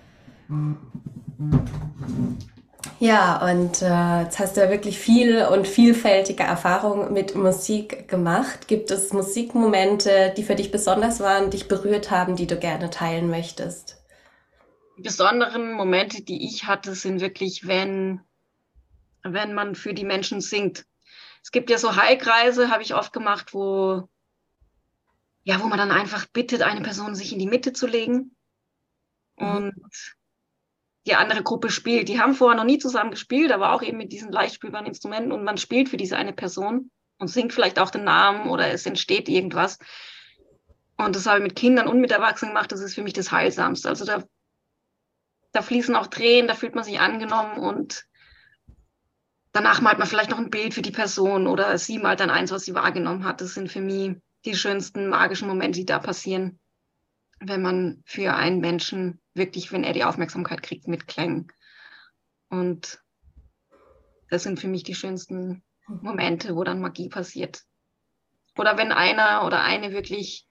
Ja, 3.05 3.51
und 3.51 3.83
äh, 3.83 4.23
jetzt 4.23 4.39
hast 4.39 4.57
du 4.57 4.63
ja 4.63 4.71
wirklich 4.71 4.99
viel 4.99 5.45
und 5.45 5.69
vielfältige 5.69 6.43
Erfahrungen 6.43 7.13
mit 7.13 7.35
Musik 7.35 8.09
gemacht. 8.09 8.67
Gibt 8.67 8.91
es 8.91 9.13
Musikmomente, 9.13 10.33
die 10.39 10.43
für 10.43 10.55
dich 10.55 10.71
besonders 10.71 11.21
waren, 11.21 11.51
dich 11.51 11.69
berührt 11.69 12.11
haben, 12.11 12.35
die 12.35 12.47
du 12.47 12.59
gerne 12.59 12.89
teilen 12.89 13.29
möchtest? 13.29 14.03
Die 14.97 15.03
besonderen 15.03 15.75
Momente, 15.75 16.23
die 16.23 16.47
ich 16.47 16.65
hatte, 16.67 16.95
sind 16.95 17.21
wirklich, 17.21 17.67
wenn, 17.67 18.23
wenn 19.23 19.53
man 19.53 19.75
für 19.75 19.93
die 19.93 20.07
Menschen 20.07 20.41
singt. 20.41 20.87
Es 21.43 21.53
gibt 21.53 21.69
ja 21.69 21.77
so 21.77 21.97
Heilkreise, 21.97 22.71
habe 22.71 22.83
ich 22.83 22.95
oft 22.95 23.13
gemacht, 23.13 23.53
wo, 23.53 24.09
ja, 25.43 25.61
wo 25.61 25.67
man 25.67 25.77
dann 25.77 25.91
einfach 25.91 26.25
bittet, 26.25 26.63
eine 26.63 26.81
Person 26.81 27.15
sich 27.15 27.35
in 27.35 27.39
die 27.39 27.49
Mitte 27.49 27.75
zu 27.75 27.87
legen. 27.87 28.35
Mhm. 29.37 29.47
Und 29.47 30.17
die 31.07 31.15
andere 31.15 31.43
Gruppe 31.43 31.71
spielt. 31.71 32.09
Die 32.09 32.21
haben 32.21 32.35
vorher 32.35 32.57
noch 32.57 32.65
nie 32.65 32.79
zusammen 32.79 33.11
gespielt, 33.11 33.53
aber 33.53 33.73
auch 33.73 33.83
eben 33.83 33.99
mit 33.99 34.13
diesen 34.13 34.33
leicht 34.33 34.55
spielbaren 34.55 34.87
Instrumenten 34.87 35.33
und 35.33 35.45
man 35.45 35.59
spielt 35.59 35.89
für 35.89 35.97
diese 35.97 36.17
eine 36.17 36.33
Person 36.33 36.91
und 37.19 37.29
singt 37.29 37.53
vielleicht 37.53 37.79
auch 37.79 37.91
den 37.91 38.05
Namen 38.05 38.51
oder 38.51 38.69
es 38.69 38.87
entsteht 38.87 39.29
irgendwas. 39.29 39.79
Und 40.97 41.17
das 41.17 41.27
habe 41.27 41.39
ich 41.39 41.43
mit 41.43 41.57
Kindern 41.57 41.89
und 41.89 42.01
mit 42.01 42.13
Erwachsenen 42.13 42.55
gemacht. 42.55 42.73
Das 42.73 42.81
ist 42.81 42.95
für 42.95 43.03
mich 43.03 43.13
das 43.13 43.33
Heilsamste. 43.33 43.89
Also 43.89 44.05
da, 44.05 44.25
da 45.53 45.63
fließen 45.63 45.95
auch 45.97 46.07
Tränen, 46.07 46.49
da 46.49 46.55
fühlt 46.55 46.75
man 46.75 46.85
sich 46.85 47.01
angenommen 47.01 47.59
und 47.59 48.07
danach 49.53 49.81
malt 49.81 49.99
man 49.99 50.09
vielleicht 50.09 50.31
noch 50.31 50.39
ein 50.39 50.51
Bild 50.51 50.73
für 50.73 50.83
die 50.83 50.91
Person 50.91 51.47
oder 51.47 51.77
sie 51.79 51.99
malt 51.99 52.21
dann 52.21 52.31
eins, 52.31 52.51
was 52.51 52.65
sie 52.65 52.75
wahrgenommen 52.75 53.25
hat. 53.25 53.41
Das 53.41 53.55
sind 53.55 53.71
für 53.71 53.81
mich 53.81 54.17
die 54.45 54.55
schönsten 54.55 55.09
magischen 55.09 55.49
Momente, 55.49 55.81
die 55.81 55.87
da 55.87 55.99
passieren 55.99 56.59
wenn 57.41 57.63
man 57.63 58.03
für 58.05 58.35
einen 58.35 58.61
Menschen 58.61 59.21
wirklich, 59.35 59.73
wenn 59.73 59.85
er 59.85 59.93
die 59.93 60.05
Aufmerksamkeit 60.05 60.63
kriegt, 60.63 60.89
mit 60.89 61.07
Klängen. 61.07 61.49
Und 62.49 63.01
das 64.31 64.43
sind 64.43 64.61
für 64.61 64.69
mich 64.69 64.85
die 64.85 64.95
schönsten 64.95 65.63
Momente, 65.87 66.57
wo 66.57 66.65
dann 66.65 66.81
Magie 66.81 67.09
passiert. 67.09 67.63
Oder 68.57 68.79
wenn 68.79 68.93
einer 68.93 69.45
oder 69.45 69.63
eine 69.63 69.93
wirklich 69.93 70.47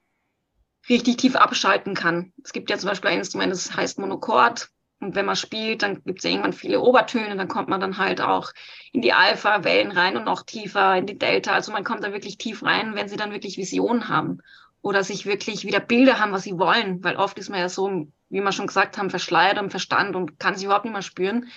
richtig 0.89 1.17
tief 1.17 1.35
abschalten 1.35 1.95
kann. 1.95 2.33
Es 2.43 2.51
gibt 2.51 2.69
ja 2.69 2.77
zum 2.77 2.89
Beispiel 2.89 3.11
ein 3.11 3.19
Instrument, 3.19 3.51
das 3.51 3.75
heißt 3.75 3.99
Monochord. 3.99 4.69
Und 4.99 5.15
wenn 5.15 5.25
man 5.25 5.35
spielt, 5.35 5.81
dann 5.81 6.03
gibt 6.03 6.19
es 6.19 6.23
ja 6.23 6.29
irgendwann 6.29 6.53
viele 6.53 6.79
Obertöne, 6.79 7.35
dann 7.35 7.47
kommt 7.47 7.67
man 7.67 7.81
dann 7.81 7.97
halt 7.97 8.21
auch 8.21 8.51
in 8.93 9.01
die 9.01 9.11
Alpha-Wellen 9.11 9.91
rein 9.91 10.15
und 10.15 10.23
noch 10.23 10.43
tiefer 10.43 10.95
in 10.97 11.05
die 11.05 11.17
Delta. 11.17 11.53
Also 11.53 11.71
man 11.71 11.83
kommt 11.83 12.03
da 12.03 12.13
wirklich 12.13 12.37
tief 12.37 12.63
rein, 12.63 12.95
wenn 12.95 13.09
sie 13.09 13.17
dann 13.17 13.31
wirklich 13.31 13.57
Visionen 13.57 14.07
haben 14.07 14.39
oder 14.83 15.03
sich 15.03 15.25
wirklich 15.25 15.65
wieder 15.65 15.79
Bilder 15.79 16.19
haben, 16.19 16.33
was 16.33 16.43
sie 16.43 16.59
wollen, 16.59 17.03
weil 17.03 17.15
oft 17.15 17.39
ist 17.39 17.49
man 17.49 17.59
ja 17.59 17.69
so, 17.69 18.05
wie 18.29 18.41
wir 18.41 18.51
schon 18.51 18.67
gesagt 18.67 18.97
haben, 18.97 19.09
verschleiert 19.09 19.57
am 19.57 19.71
Verstand 19.71 20.15
und 20.15 20.39
kann 20.39 20.55
sich 20.55 20.65
überhaupt 20.65 20.83
nicht 20.83 20.93
mehr 20.93 21.01
spüren. 21.01 21.47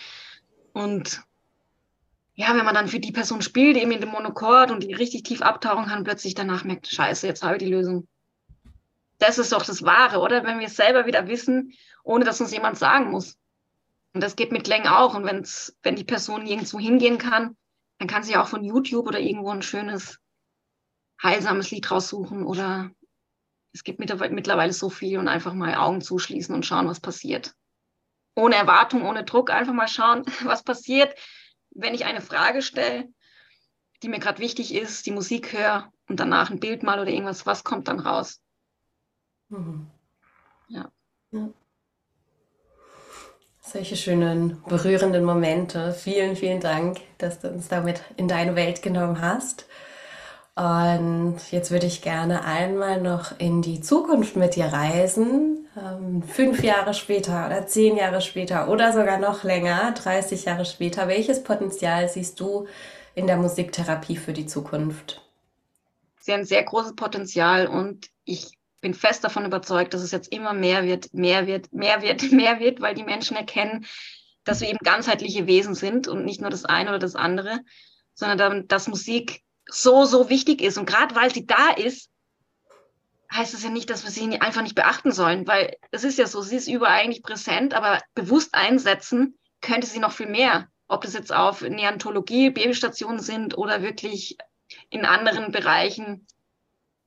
Und 0.72 1.22
ja, 2.36 2.56
wenn 2.56 2.64
man 2.64 2.74
dann 2.74 2.86
für 2.86 3.00
die 3.00 3.10
Person 3.10 3.42
spielt, 3.42 3.76
eben 3.76 3.90
in 3.90 4.00
dem 4.00 4.10
Monochord 4.10 4.70
und 4.70 4.84
die 4.84 4.94
richtig 4.94 5.24
tief 5.24 5.42
abtauchen 5.42 5.86
kann, 5.86 6.04
plötzlich 6.04 6.34
danach 6.34 6.62
merkt, 6.62 6.86
scheiße, 6.86 7.26
jetzt 7.26 7.42
habe 7.42 7.56
ich 7.56 7.62
die 7.64 7.70
Lösung. 7.70 8.06
Das 9.18 9.38
ist 9.38 9.52
doch 9.52 9.64
das 9.64 9.82
Wahre, 9.82 10.20
oder? 10.20 10.44
Wenn 10.44 10.60
wir 10.60 10.68
es 10.68 10.76
selber 10.76 11.06
wieder 11.06 11.26
wissen, 11.26 11.72
ohne 12.04 12.24
dass 12.24 12.40
uns 12.40 12.52
jemand 12.52 12.78
sagen 12.78 13.10
muss. 13.10 13.36
Und 14.12 14.22
das 14.22 14.36
geht 14.36 14.52
mit 14.52 14.64
Klängen 14.64 14.86
auch. 14.86 15.14
Und 15.16 15.24
wenn's, 15.24 15.76
wenn 15.82 15.96
die 15.96 16.04
Person 16.04 16.44
nirgendwo 16.44 16.78
hingehen 16.78 17.18
kann, 17.18 17.56
dann 17.98 18.06
kann 18.06 18.22
sie 18.22 18.36
auch 18.36 18.46
von 18.46 18.62
YouTube 18.62 19.08
oder 19.08 19.18
irgendwo 19.18 19.50
ein 19.50 19.62
schönes, 19.62 20.20
heilsames 21.20 21.72
Lied 21.72 21.90
raussuchen 21.90 22.44
oder 22.44 22.90
es 23.76 23.84
gibt 23.84 24.00
mittlerweile 24.00 24.72
so 24.72 24.88
viel 24.88 25.18
und 25.18 25.28
einfach 25.28 25.52
mal 25.52 25.74
Augen 25.74 26.00
zuschließen 26.00 26.54
und 26.54 26.64
schauen, 26.64 26.88
was 26.88 26.98
passiert. 26.98 27.54
Ohne 28.34 28.54
Erwartung, 28.54 29.04
ohne 29.04 29.22
Druck, 29.24 29.50
einfach 29.50 29.74
mal 29.74 29.86
schauen, 29.86 30.24
was 30.44 30.62
passiert, 30.62 31.14
wenn 31.72 31.94
ich 31.94 32.06
eine 32.06 32.22
Frage 32.22 32.62
stelle, 32.62 33.06
die 34.02 34.08
mir 34.08 34.18
gerade 34.18 34.38
wichtig 34.38 34.74
ist, 34.74 35.04
die 35.04 35.10
Musik 35.10 35.52
höre 35.52 35.92
und 36.08 36.20
danach 36.20 36.50
ein 36.50 36.58
Bild 36.58 36.82
mal 36.82 36.98
oder 36.98 37.10
irgendwas, 37.10 37.44
was 37.44 37.64
kommt 37.64 37.88
dann 37.88 38.00
raus? 38.00 38.40
Mhm. 39.50 39.86
Ja. 40.68 40.90
ja. 41.32 41.50
Solche 43.60 43.96
schönen, 43.96 44.62
berührenden 44.68 45.24
Momente. 45.24 45.92
Vielen, 45.92 46.34
vielen 46.34 46.60
Dank, 46.60 47.00
dass 47.18 47.40
du 47.40 47.50
uns 47.50 47.68
damit 47.68 48.02
in 48.16 48.26
deine 48.26 48.56
Welt 48.56 48.80
genommen 48.80 49.20
hast. 49.20 49.66
Und 50.56 51.36
jetzt 51.50 51.70
würde 51.70 51.86
ich 51.86 52.00
gerne 52.00 52.44
einmal 52.44 53.02
noch 53.02 53.38
in 53.38 53.60
die 53.60 53.82
Zukunft 53.82 54.36
mit 54.36 54.56
dir 54.56 54.64
reisen. 54.64 55.68
Ähm, 55.76 56.22
fünf 56.22 56.62
Jahre 56.64 56.94
später 56.94 57.44
oder 57.46 57.66
zehn 57.66 57.94
Jahre 57.94 58.22
später 58.22 58.70
oder 58.70 58.94
sogar 58.94 59.18
noch 59.18 59.44
länger, 59.44 59.92
30 59.92 60.46
Jahre 60.46 60.64
später. 60.64 61.08
Welches 61.08 61.44
Potenzial 61.44 62.08
siehst 62.08 62.40
du 62.40 62.66
in 63.14 63.26
der 63.26 63.36
Musiktherapie 63.36 64.16
für 64.16 64.32
die 64.32 64.46
Zukunft? 64.46 65.20
Sie 66.20 66.32
haben 66.32 66.44
sehr 66.44 66.64
großes 66.64 66.96
Potenzial 66.96 67.66
und 67.66 68.08
ich 68.24 68.56
bin 68.80 68.94
fest 68.94 69.24
davon 69.24 69.44
überzeugt, 69.44 69.92
dass 69.92 70.00
es 70.00 70.10
jetzt 70.10 70.32
immer 70.32 70.54
mehr 70.54 70.84
wird, 70.84 71.12
mehr 71.12 71.46
wird, 71.46 71.70
mehr 71.74 72.00
wird, 72.00 72.22
mehr 72.32 72.60
wird, 72.60 72.80
weil 72.80 72.94
die 72.94 73.04
Menschen 73.04 73.36
erkennen, 73.36 73.84
dass 74.44 74.62
wir 74.62 74.70
eben 74.70 74.78
ganzheitliche 74.82 75.46
Wesen 75.46 75.74
sind 75.74 76.08
und 76.08 76.24
nicht 76.24 76.40
nur 76.40 76.48
das 76.48 76.64
eine 76.64 76.88
oder 76.88 76.98
das 76.98 77.14
andere, 77.14 77.60
sondern 78.14 78.66
dass 78.68 78.88
Musik 78.88 79.42
so, 79.68 80.04
so 80.04 80.30
wichtig 80.30 80.62
ist. 80.62 80.78
Und 80.78 80.86
gerade 80.86 81.14
weil 81.14 81.32
sie 81.32 81.46
da 81.46 81.70
ist, 81.70 82.10
heißt 83.32 83.54
es 83.54 83.64
ja 83.64 83.70
nicht, 83.70 83.90
dass 83.90 84.04
wir 84.04 84.10
sie 84.10 84.40
einfach 84.40 84.62
nicht 84.62 84.74
beachten 84.74 85.12
sollen, 85.12 85.46
weil 85.46 85.76
es 85.90 86.04
ist 86.04 86.18
ja 86.18 86.26
so, 86.26 86.42
sie 86.42 86.56
ist 86.56 86.68
überall 86.68 87.00
eigentlich 87.00 87.22
präsent, 87.22 87.74
aber 87.74 88.00
bewusst 88.14 88.54
einsetzen 88.54 89.36
könnte 89.60 89.86
sie 89.86 89.98
noch 89.98 90.12
viel 90.12 90.28
mehr. 90.28 90.68
Ob 90.88 91.02
das 91.02 91.14
jetzt 91.14 91.34
auf 91.34 91.62
Neontologie, 91.62 92.50
Babystationen 92.50 93.20
sind 93.20 93.58
oder 93.58 93.82
wirklich 93.82 94.36
in 94.90 95.04
anderen 95.04 95.50
Bereichen. 95.50 96.26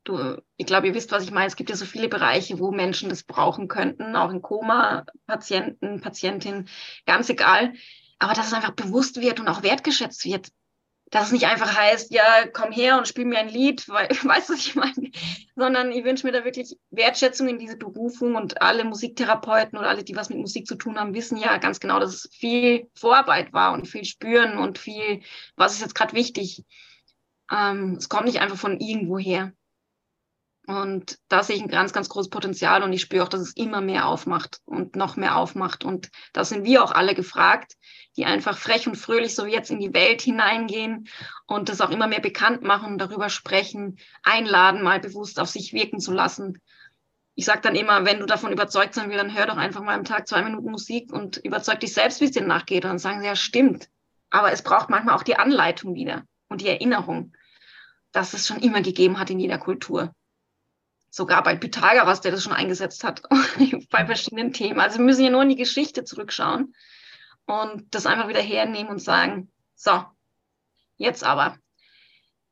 Du, 0.03 0.41
ich 0.57 0.65
glaube, 0.65 0.87
ihr 0.87 0.93
wisst, 0.93 1.11
was 1.11 1.23
ich 1.23 1.31
meine. 1.31 1.47
Es 1.47 1.55
gibt 1.55 1.69
ja 1.69 1.77
so 1.77 1.85
viele 1.85 2.09
Bereiche, 2.09 2.59
wo 2.59 2.71
Menschen 2.71 3.09
das 3.09 3.23
brauchen 3.23 3.69
könnten, 3.69 4.15
auch 4.15 4.31
in 4.31 4.41
Koma-Patienten, 4.41 6.01
Patientinnen, 6.01 6.67
ganz 7.05 7.29
egal. 7.29 7.73
Aber 8.17 8.33
dass 8.33 8.47
es 8.47 8.53
einfach 8.53 8.71
bewusst 8.71 9.21
wird 9.21 9.39
und 9.39 9.47
auch 9.47 9.63
wertgeschätzt 9.63 10.25
wird 10.25 10.49
dass 11.11 11.27
es 11.27 11.31
nicht 11.31 11.45
einfach 11.45 11.75
heißt, 11.75 12.11
ja, 12.11 12.47
komm 12.53 12.71
her 12.71 12.97
und 12.97 13.07
spiel 13.07 13.25
mir 13.25 13.39
ein 13.39 13.49
Lied, 13.49 13.87
weil, 13.89 14.09
weißt 14.23 14.49
du, 14.49 14.53
was 14.53 14.65
ich 14.65 14.75
meine? 14.75 15.11
Sondern 15.55 15.91
ich 15.91 16.03
wünsche 16.03 16.25
mir 16.25 16.33
da 16.33 16.45
wirklich 16.45 16.77
Wertschätzung 16.91 17.47
in 17.47 17.59
diese 17.59 17.77
Berufung 17.77 18.35
und 18.35 18.61
alle 18.61 18.83
Musiktherapeuten 18.83 19.77
oder 19.77 19.89
alle, 19.89 20.03
die 20.03 20.15
was 20.15 20.29
mit 20.29 20.39
Musik 20.39 20.67
zu 20.67 20.75
tun 20.75 20.99
haben, 20.99 21.13
wissen 21.13 21.37
ja 21.37 21.57
ganz 21.57 21.79
genau, 21.79 21.99
dass 21.99 22.13
es 22.13 22.29
viel 22.31 22.87
Vorarbeit 22.93 23.53
war 23.53 23.73
und 23.73 23.87
viel 23.87 24.05
Spüren 24.05 24.57
und 24.57 24.77
viel, 24.77 25.21
was 25.55 25.73
ist 25.73 25.81
jetzt 25.81 25.95
gerade 25.95 26.13
wichtig. 26.13 26.63
Ähm, 27.51 27.95
es 27.97 28.09
kommt 28.09 28.25
nicht 28.25 28.41
einfach 28.41 28.57
von 28.57 28.79
irgendwo 28.79 29.17
her. 29.17 29.53
Und 30.69 31.17
da 31.29 31.41
sehe 31.41 31.55
ich 31.55 31.63
ein 31.63 31.67
ganz, 31.67 31.93
ganz 31.93 32.09
großes 32.09 32.29
Potenzial 32.29 32.83
und 32.83 32.93
ich 32.93 33.01
spüre 33.01 33.23
auch, 33.23 33.27
dass 33.27 33.41
es 33.41 33.55
immer 33.55 33.81
mehr 33.81 34.05
aufmacht 34.05 34.59
und 34.65 34.95
noch 34.95 35.15
mehr 35.15 35.35
aufmacht. 35.35 35.83
Und 35.83 36.11
da 36.31 36.45
sind 36.45 36.63
wir 36.63 36.83
auch 36.83 36.91
alle 36.91 37.15
gefragt, 37.15 37.73
die 38.15 38.25
einfach 38.25 38.55
frech 38.55 38.85
und 38.85 38.95
fröhlich 38.95 39.33
so 39.33 39.47
jetzt 39.47 39.71
in 39.71 39.79
die 39.79 39.95
Welt 39.95 40.21
hineingehen 40.21 41.07
und 41.47 41.69
das 41.69 41.81
auch 41.81 41.89
immer 41.89 42.05
mehr 42.05 42.19
bekannt 42.19 42.61
machen, 42.61 42.99
darüber 42.99 43.31
sprechen, 43.31 43.97
einladen, 44.21 44.83
mal 44.83 44.99
bewusst 44.99 45.39
auf 45.39 45.49
sich 45.49 45.73
wirken 45.73 45.99
zu 45.99 46.11
lassen. 46.11 46.61
Ich 47.33 47.45
sage 47.45 47.61
dann 47.61 47.73
immer, 47.73 48.05
wenn 48.05 48.19
du 48.19 48.27
davon 48.27 48.51
überzeugt 48.51 48.93
sein 48.93 49.09
willst, 49.09 49.23
dann 49.23 49.35
hör 49.35 49.47
doch 49.47 49.57
einfach 49.57 49.81
mal 49.81 49.95
am 49.95 50.03
Tag 50.03 50.27
zwei 50.27 50.43
Minuten 50.43 50.69
Musik 50.69 51.11
und 51.11 51.37
überzeug 51.37 51.79
dich 51.79 51.95
selbst, 51.95 52.21
wie 52.21 52.25
es 52.25 52.31
dir 52.31 52.45
nachgeht. 52.45 52.83
Und 52.83 52.91
dann 52.91 52.99
sagen 52.99 53.21
sie, 53.21 53.25
ja, 53.25 53.35
stimmt. 53.35 53.89
Aber 54.29 54.51
es 54.51 54.61
braucht 54.61 54.91
manchmal 54.91 55.15
auch 55.15 55.23
die 55.23 55.39
Anleitung 55.39 55.95
wieder 55.95 56.25
und 56.47 56.61
die 56.61 56.67
Erinnerung, 56.67 57.33
dass 58.11 58.35
es 58.35 58.45
schon 58.45 58.59
immer 58.59 58.83
gegeben 58.83 59.17
hat 59.17 59.31
in 59.31 59.39
jeder 59.39 59.57
Kultur 59.57 60.13
sogar 61.09 61.43
bei 61.43 61.55
Pythagoras, 61.55 62.21
der 62.21 62.31
das 62.31 62.43
schon 62.43 62.53
eingesetzt 62.53 63.03
hat, 63.03 63.21
bei 63.89 64.05
verschiedenen 64.05 64.53
Themen. 64.53 64.79
Also 64.79 64.99
wir 64.99 65.05
müssen 65.05 65.23
ja 65.23 65.29
nur 65.29 65.43
in 65.43 65.49
die 65.49 65.55
Geschichte 65.55 66.03
zurückschauen 66.03 66.75
und 67.45 67.93
das 67.93 68.05
einfach 68.05 68.27
wieder 68.27 68.41
hernehmen 68.41 68.91
und 68.91 69.01
sagen, 69.01 69.51
so, 69.75 70.03
jetzt 70.97 71.23
aber. 71.23 71.57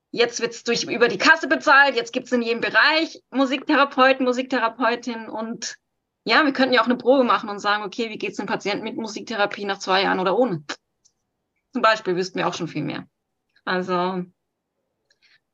Jetzt 0.09 0.41
wird 0.41 0.53
es 0.53 0.63
durch 0.63 0.83
über 0.83 1.09
die 1.09 1.17
Kasse 1.17 1.47
bezahlt, 1.47 1.95
jetzt 1.95 2.13
gibt 2.13 2.27
es 2.27 2.31
in 2.31 2.41
jedem 2.41 2.61
Bereich 2.61 3.21
Musiktherapeuten, 3.29 4.25
Musiktherapeutin 4.25 5.27
und 5.29 5.75
ja, 6.23 6.43
wir 6.43 6.53
könnten 6.53 6.73
ja 6.73 6.81
auch 6.81 6.87
eine 6.87 6.97
Probe 6.97 7.23
machen 7.23 7.49
und 7.49 7.59
sagen, 7.59 7.83
okay, 7.83 8.09
wie 8.09 8.17
geht 8.17 8.31
es 8.31 8.37
dem 8.37 8.47
Patienten 8.47 8.83
mit 8.83 8.97
Musiktherapie 8.97 9.65
nach 9.65 9.79
zwei 9.79 10.03
Jahren 10.03 10.19
oder 10.19 10.37
ohne? 10.37 10.63
Zum 11.73 11.81
Beispiel 11.81 12.15
wüssten 12.15 12.39
wir 12.39 12.47
auch 12.47 12.53
schon 12.53 12.67
viel 12.67 12.83
mehr. 12.83 13.07
Also 13.65 14.23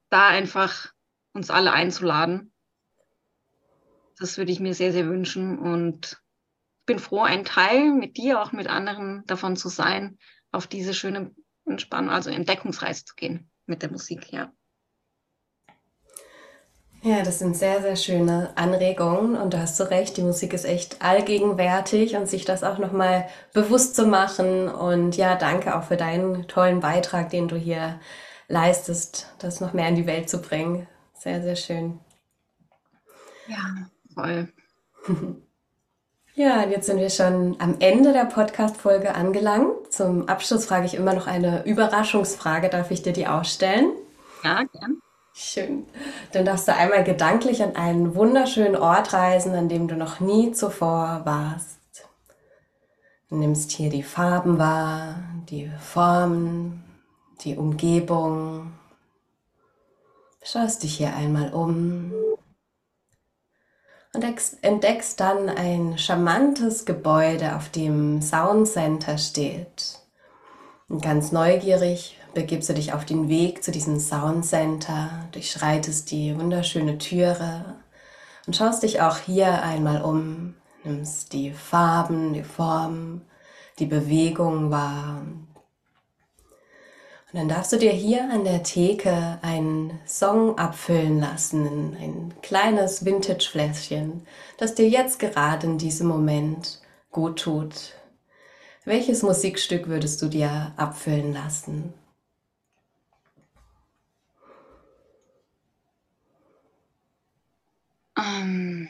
da 0.09 0.27
einfach 0.27 0.93
uns 1.33 1.49
alle 1.49 1.73
einzuladen 1.73 2.52
das 4.23 4.37
würde 4.37 4.51
ich 4.51 4.59
mir 4.61 4.73
sehr, 4.73 4.93
sehr 4.93 5.07
wünschen 5.07 5.59
und 5.59 6.21
bin 6.85 6.97
froh, 6.97 7.21
ein 7.21 7.43
Teil 7.43 7.91
mit 7.91 8.17
dir, 8.17 8.41
auch 8.41 8.53
mit 8.53 8.67
anderen 8.67 9.23
davon 9.25 9.55
zu 9.55 9.69
sein, 9.69 10.17
auf 10.51 10.65
diese 10.65 10.93
schöne 10.93 11.31
Entspannung, 11.65 12.09
also 12.09 12.29
Entdeckungsreise 12.29 13.05
zu 13.05 13.15
gehen 13.15 13.51
mit 13.65 13.81
der 13.81 13.91
Musik, 13.91 14.31
ja. 14.31 14.51
Ja, 17.01 17.21
das 17.21 17.39
sind 17.39 17.57
sehr, 17.57 17.81
sehr 17.81 17.97
schöne 17.97 18.53
Anregungen 18.55 19.35
und 19.35 19.53
du 19.53 19.59
hast 19.59 19.75
so 19.75 19.83
recht, 19.83 20.15
die 20.15 20.21
Musik 20.21 20.53
ist 20.53 20.63
echt 20.63 21.01
allgegenwärtig 21.01 22.15
und 22.15 22.29
sich 22.29 22.45
das 22.45 22.63
auch 22.63 22.77
nochmal 22.77 23.27
bewusst 23.51 23.97
zu 23.97 24.07
machen 24.07 24.69
und 24.69 25.17
ja, 25.17 25.35
danke 25.35 25.75
auch 25.75 25.83
für 25.83 25.97
deinen 25.97 26.47
tollen 26.47 26.79
Beitrag, 26.79 27.29
den 27.29 27.49
du 27.49 27.57
hier 27.57 27.99
leistest, 28.47 29.33
das 29.39 29.59
noch 29.59 29.73
mehr 29.73 29.89
in 29.89 29.95
die 29.95 30.07
Welt 30.07 30.29
zu 30.29 30.41
bringen. 30.41 30.87
Sehr, 31.13 31.41
sehr 31.41 31.57
schön. 31.57 31.99
Ja, 33.47 33.89
Voll. 34.13 34.47
Ja, 36.35 36.65
jetzt 36.65 36.87
sind 36.87 36.97
wir 36.97 37.11
schon 37.11 37.57
am 37.59 37.75
Ende 37.79 38.11
der 38.11 38.25
Podcast-Folge 38.25 39.13
angelangt. 39.13 39.93
Zum 39.93 40.27
Abschluss 40.27 40.65
frage 40.65 40.87
ich 40.87 40.95
immer 40.95 41.13
noch 41.13 41.27
eine 41.27 41.63
Überraschungsfrage. 41.63 42.69
Darf 42.69 42.89
ich 42.89 43.03
dir 43.03 43.13
die 43.13 43.27
ausstellen? 43.27 43.91
Ja, 44.43 44.63
gern. 44.63 44.97
Schön. 45.35 45.85
Dann 46.31 46.45
darfst 46.45 46.67
du 46.67 46.75
einmal 46.75 47.03
gedanklich 47.03 47.61
an 47.61 47.75
einen 47.75 48.15
wunderschönen 48.15 48.75
Ort 48.75 49.13
reisen, 49.13 49.53
an 49.53 49.69
dem 49.69 49.87
du 49.87 49.95
noch 49.95 50.19
nie 50.19 50.51
zuvor 50.53 51.21
warst. 51.23 51.79
Du 53.29 53.35
nimmst 53.35 53.71
hier 53.71 53.89
die 53.89 54.03
Farben 54.03 54.57
wahr, 54.57 55.15
die 55.49 55.71
Formen, 55.79 56.83
die 57.41 57.57
Umgebung. 57.57 58.73
Schaust 60.43 60.83
dich 60.83 60.97
hier 60.97 61.15
einmal 61.15 61.53
um 61.53 62.11
und 64.13 64.23
entdeckst 64.61 65.19
dann 65.19 65.49
ein 65.49 65.97
charmantes 65.97 66.85
Gebäude, 66.85 67.55
auf 67.55 67.69
dem 67.69 68.21
Sound 68.21 68.67
Center 68.67 69.17
steht. 69.17 69.99
Und 70.87 71.01
ganz 71.01 71.31
neugierig 71.31 72.19
begibst 72.35 72.69
du 72.69 72.73
dich 72.73 72.93
auf 72.93 73.05
den 73.05 73.27
Weg 73.27 73.63
zu 73.63 73.71
diesem 73.71 73.99
Sound 73.99 74.45
Center, 74.45 75.09
durchschreitest 75.31 76.11
die 76.11 76.37
wunderschöne 76.37 76.99
Türe 76.99 77.75
und 78.45 78.55
schaust 78.55 78.83
dich 78.83 79.01
auch 79.01 79.17
hier 79.17 79.63
einmal 79.63 80.03
um, 80.03 80.53
nimmst 80.83 81.33
die 81.33 81.51
Farben, 81.51 82.33
die 82.33 82.43
Formen, 82.43 83.21
die 83.79 83.85
Bewegung 83.87 84.69
wahr, 84.69 85.23
und 87.33 87.39
dann 87.39 87.49
darfst 87.49 87.73
du 87.73 87.77
dir 87.77 87.91
hier 87.91 88.29
an 88.29 88.43
der 88.43 88.61
Theke 88.61 89.39
einen 89.41 89.99
Song 90.05 90.59
abfüllen 90.59 91.19
lassen, 91.19 91.97
ein 91.99 92.33
kleines 92.43 93.05
Vintage-Fläschchen, 93.05 94.27
das 94.59 94.75
dir 94.75 94.87
jetzt 94.87 95.17
gerade 95.17 95.65
in 95.65 95.79
diesem 95.79 96.07
Moment 96.07 96.79
gut 97.09 97.39
tut. 97.39 97.95
Welches 98.85 99.23
Musikstück 99.23 99.87
würdest 99.87 100.21
du 100.21 100.27
dir 100.27 100.73
abfüllen 100.77 101.33
lassen? 101.33 101.95
Ähm, 108.15 108.89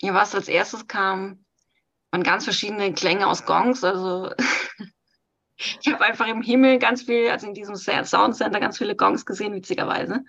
ja, 0.00 0.14
was 0.14 0.34
als 0.34 0.48
erstes 0.48 0.88
kam, 0.88 1.44
waren 2.10 2.24
ganz 2.24 2.42
verschiedene 2.42 2.92
Klänge 2.92 3.28
aus 3.28 3.44
Gongs, 3.46 3.84
also 3.84 4.32
ich 5.56 5.92
habe 5.92 6.04
einfach 6.04 6.26
im 6.26 6.42
Himmel 6.42 6.78
ganz 6.78 7.02
viel, 7.02 7.30
also 7.30 7.46
in 7.46 7.54
diesem 7.54 7.76
Sound 7.76 8.36
Center 8.36 8.60
ganz 8.60 8.78
viele 8.78 8.96
Gongs 8.96 9.24
gesehen, 9.24 9.54
witzigerweise. 9.54 10.24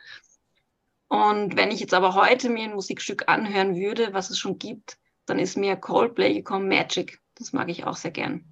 Und 1.08 1.56
wenn 1.56 1.72
ich 1.72 1.80
jetzt 1.80 1.94
aber 1.94 2.16
heute 2.16 2.50
mir 2.50 2.64
ein 2.64 2.74
Musikstück 2.74 3.28
anhören 3.28 3.76
würde, 3.76 4.14
was 4.14 4.30
es 4.30 4.40
schon 4.40 4.58
gibt, 4.58 4.98
dann 5.26 5.40
ist 5.40 5.58
mir 5.58 5.76
Coldplay 5.76 6.34
gekommen, 6.34 6.68
Magic. 6.68 7.22
Das 7.36 7.54
mag 7.54 7.70
ich 7.70 7.86
auch 7.86 7.96
sehr 7.96 8.12
gern. 8.12 8.44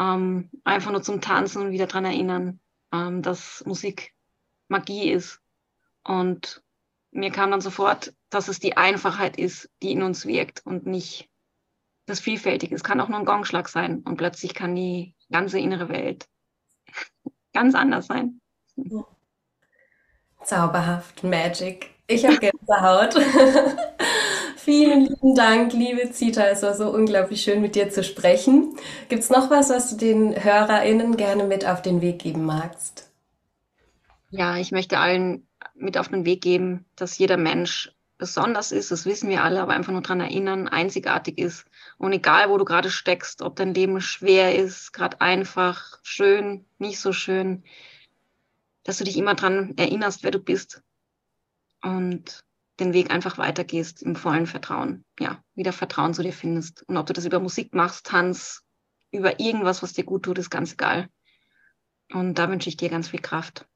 Ähm, 0.00 0.50
einfach 0.64 0.90
nur 0.90 1.02
zum 1.02 1.20
Tanzen 1.20 1.62
und 1.62 1.70
wieder 1.70 1.86
daran 1.86 2.04
erinnern, 2.04 2.60
ähm, 2.92 3.22
dass 3.22 3.64
Musik 3.66 4.14
Magie 4.68 5.10
ist. 5.10 5.40
Und 6.04 6.62
mir 7.10 7.30
kam 7.30 7.50
dann 7.50 7.60
sofort, 7.60 8.14
dass 8.30 8.48
es 8.48 8.58
die 8.58 8.76
Einfachheit 8.76 9.38
ist, 9.38 9.70
die 9.82 9.92
in 9.92 10.02
uns 10.02 10.26
wirkt 10.26 10.64
und 10.64 10.86
nicht 10.86 11.28
das 12.12 12.20
Vielfältige. 12.20 12.74
Es 12.74 12.84
kann 12.84 13.00
auch 13.00 13.08
nur 13.08 13.18
ein 13.18 13.24
Gongschlag 13.24 13.68
sein 13.68 14.02
und 14.04 14.16
plötzlich 14.16 14.54
kann 14.54 14.76
die 14.76 15.14
ganze 15.30 15.58
innere 15.58 15.88
Welt 15.88 16.28
ganz 17.54 17.74
anders 17.74 18.06
sein. 18.06 18.40
Zauberhaft, 20.44 21.24
Magic. 21.24 21.90
Ich 22.06 22.26
habe 22.26 22.38
Gänsehaut. 22.38 23.14
Vielen 24.56 25.06
lieben 25.06 25.34
Dank, 25.34 25.72
liebe 25.72 26.10
Zita. 26.12 26.44
Es 26.46 26.62
war 26.62 26.74
so 26.74 26.90
unglaublich 26.90 27.42
schön, 27.42 27.62
mit 27.62 27.74
dir 27.74 27.90
zu 27.90 28.04
sprechen. 28.04 28.76
Gibt 29.08 29.22
es 29.22 29.30
noch 29.30 29.50
was, 29.50 29.70
was 29.70 29.90
du 29.90 29.96
den 29.96 30.44
HörerInnen 30.44 31.16
gerne 31.16 31.44
mit 31.44 31.66
auf 31.66 31.82
den 31.82 32.00
Weg 32.00 32.18
geben 32.20 32.44
magst? 32.44 33.10
Ja, 34.30 34.56
ich 34.58 34.70
möchte 34.70 34.98
allen 34.98 35.46
mit 35.74 35.96
auf 35.96 36.08
den 36.08 36.24
Weg 36.24 36.42
geben, 36.42 36.84
dass 36.94 37.18
jeder 37.18 37.36
Mensch 37.36 37.90
besonders 38.18 38.70
ist, 38.70 38.92
das 38.92 39.04
wissen 39.04 39.28
wir 39.28 39.42
alle, 39.42 39.60
aber 39.60 39.72
einfach 39.72 39.92
nur 39.92 40.02
daran 40.02 40.20
erinnern, 40.20 40.68
einzigartig 40.68 41.38
ist. 41.38 41.66
Und 42.02 42.12
egal, 42.12 42.50
wo 42.50 42.58
du 42.58 42.64
gerade 42.64 42.90
steckst, 42.90 43.42
ob 43.42 43.54
dein 43.54 43.74
Leben 43.74 44.00
schwer 44.00 44.56
ist, 44.56 44.92
gerade 44.92 45.20
einfach, 45.20 46.00
schön, 46.02 46.66
nicht 46.78 46.98
so 46.98 47.12
schön, 47.12 47.62
dass 48.82 48.98
du 48.98 49.04
dich 49.04 49.16
immer 49.16 49.36
daran 49.36 49.74
erinnerst, 49.76 50.24
wer 50.24 50.32
du 50.32 50.40
bist 50.40 50.82
und 51.80 52.42
den 52.80 52.92
Weg 52.92 53.12
einfach 53.12 53.38
weitergehst 53.38 54.02
im 54.02 54.16
vollen 54.16 54.48
Vertrauen. 54.48 55.04
Ja, 55.20 55.44
wieder 55.54 55.72
Vertrauen 55.72 56.12
zu 56.12 56.24
dir 56.24 56.32
findest. 56.32 56.82
Und 56.88 56.96
ob 56.96 57.06
du 57.06 57.12
das 57.12 57.24
über 57.24 57.38
Musik 57.38 57.72
machst, 57.72 58.04
Tanz, 58.06 58.64
über 59.12 59.38
irgendwas, 59.38 59.84
was 59.84 59.92
dir 59.92 60.02
gut 60.02 60.24
tut, 60.24 60.38
ist 60.38 60.50
ganz 60.50 60.72
egal. 60.72 61.08
Und 62.12 62.34
da 62.34 62.50
wünsche 62.50 62.68
ich 62.68 62.76
dir 62.76 62.88
ganz 62.88 63.10
viel 63.10 63.20
Kraft. 63.20 63.68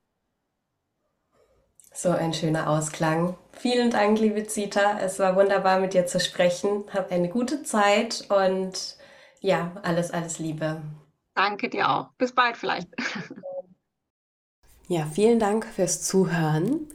So 1.96 2.10
ein 2.10 2.34
schöner 2.34 2.68
Ausklang. 2.68 3.38
Vielen 3.52 3.90
Dank, 3.90 4.20
liebe 4.20 4.46
Zita. 4.46 4.98
Es 5.00 5.18
war 5.18 5.34
wunderbar, 5.34 5.80
mit 5.80 5.94
dir 5.94 6.04
zu 6.04 6.20
sprechen. 6.20 6.84
Hab 6.92 7.10
eine 7.10 7.30
gute 7.30 7.62
Zeit 7.62 8.26
und 8.28 8.96
ja, 9.40 9.72
alles, 9.82 10.10
alles 10.10 10.38
Liebe. 10.38 10.82
Danke 11.34 11.70
dir 11.70 11.88
auch. 11.88 12.08
Bis 12.18 12.32
bald 12.32 12.56
vielleicht. 12.58 12.88
Ja, 14.88 15.04
vielen 15.04 15.40
Dank 15.40 15.66
fürs 15.66 16.02
Zuhören. 16.02 16.86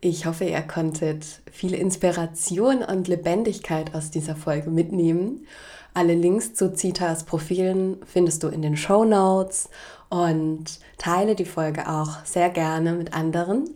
Ich 0.00 0.24
hoffe, 0.24 0.44
ihr 0.44 0.62
konntet 0.62 1.24
viel 1.50 1.74
Inspiration 1.74 2.84
und 2.84 3.08
Lebendigkeit 3.08 3.92
aus 3.92 4.12
dieser 4.12 4.36
Folge 4.36 4.70
mitnehmen. 4.70 5.48
Alle 5.92 6.14
Links 6.14 6.54
zu 6.54 6.72
Zitas 6.72 7.24
Profilen 7.24 8.00
findest 8.06 8.44
du 8.44 8.46
in 8.46 8.62
den 8.62 8.76
Show 8.76 9.04
Notes 9.04 9.68
und 10.10 10.78
teile 10.96 11.34
die 11.34 11.44
Folge 11.44 11.88
auch 11.88 12.24
sehr 12.24 12.50
gerne 12.50 12.92
mit 12.92 13.14
anderen 13.14 13.68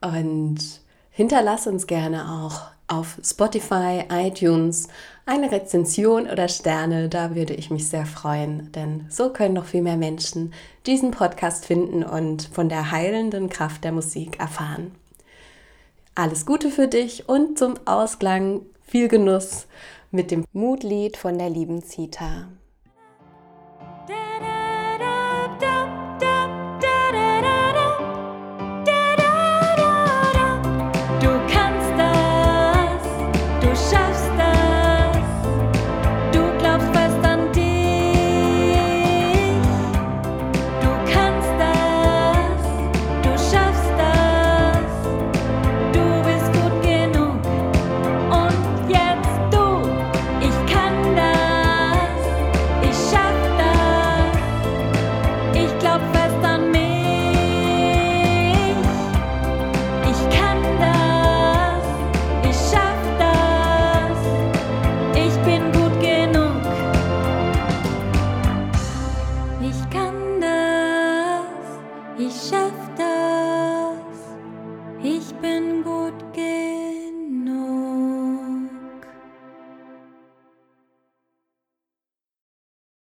und 0.00 0.58
hinterlass 1.10 1.66
uns 1.66 1.86
gerne 1.86 2.30
auch 2.30 2.62
auf 2.88 3.18
Spotify, 3.22 4.04
iTunes 4.10 4.88
eine 5.26 5.52
Rezension 5.52 6.28
oder 6.28 6.48
Sterne, 6.48 7.10
da 7.10 7.34
würde 7.34 7.52
ich 7.52 7.70
mich 7.70 7.88
sehr 7.88 8.06
freuen, 8.06 8.72
denn 8.72 9.06
so 9.10 9.30
können 9.30 9.54
noch 9.54 9.66
viel 9.66 9.82
mehr 9.82 9.98
Menschen 9.98 10.54
diesen 10.86 11.10
Podcast 11.10 11.66
finden 11.66 12.02
und 12.02 12.48
von 12.50 12.70
der 12.70 12.90
heilenden 12.90 13.50
Kraft 13.50 13.84
der 13.84 13.92
Musik 13.92 14.40
erfahren. 14.40 14.92
Alles 16.14 16.46
Gute 16.46 16.70
für 16.70 16.88
dich 16.88 17.28
und 17.28 17.58
zum 17.58 17.74
Ausklang 17.84 18.62
viel 18.86 19.08
Genuss 19.08 19.66
mit 20.10 20.30
dem 20.30 20.44
Mutlied 20.52 21.18
von 21.18 21.36
der 21.36 21.50
lieben 21.50 21.82
Zita. 21.82 22.48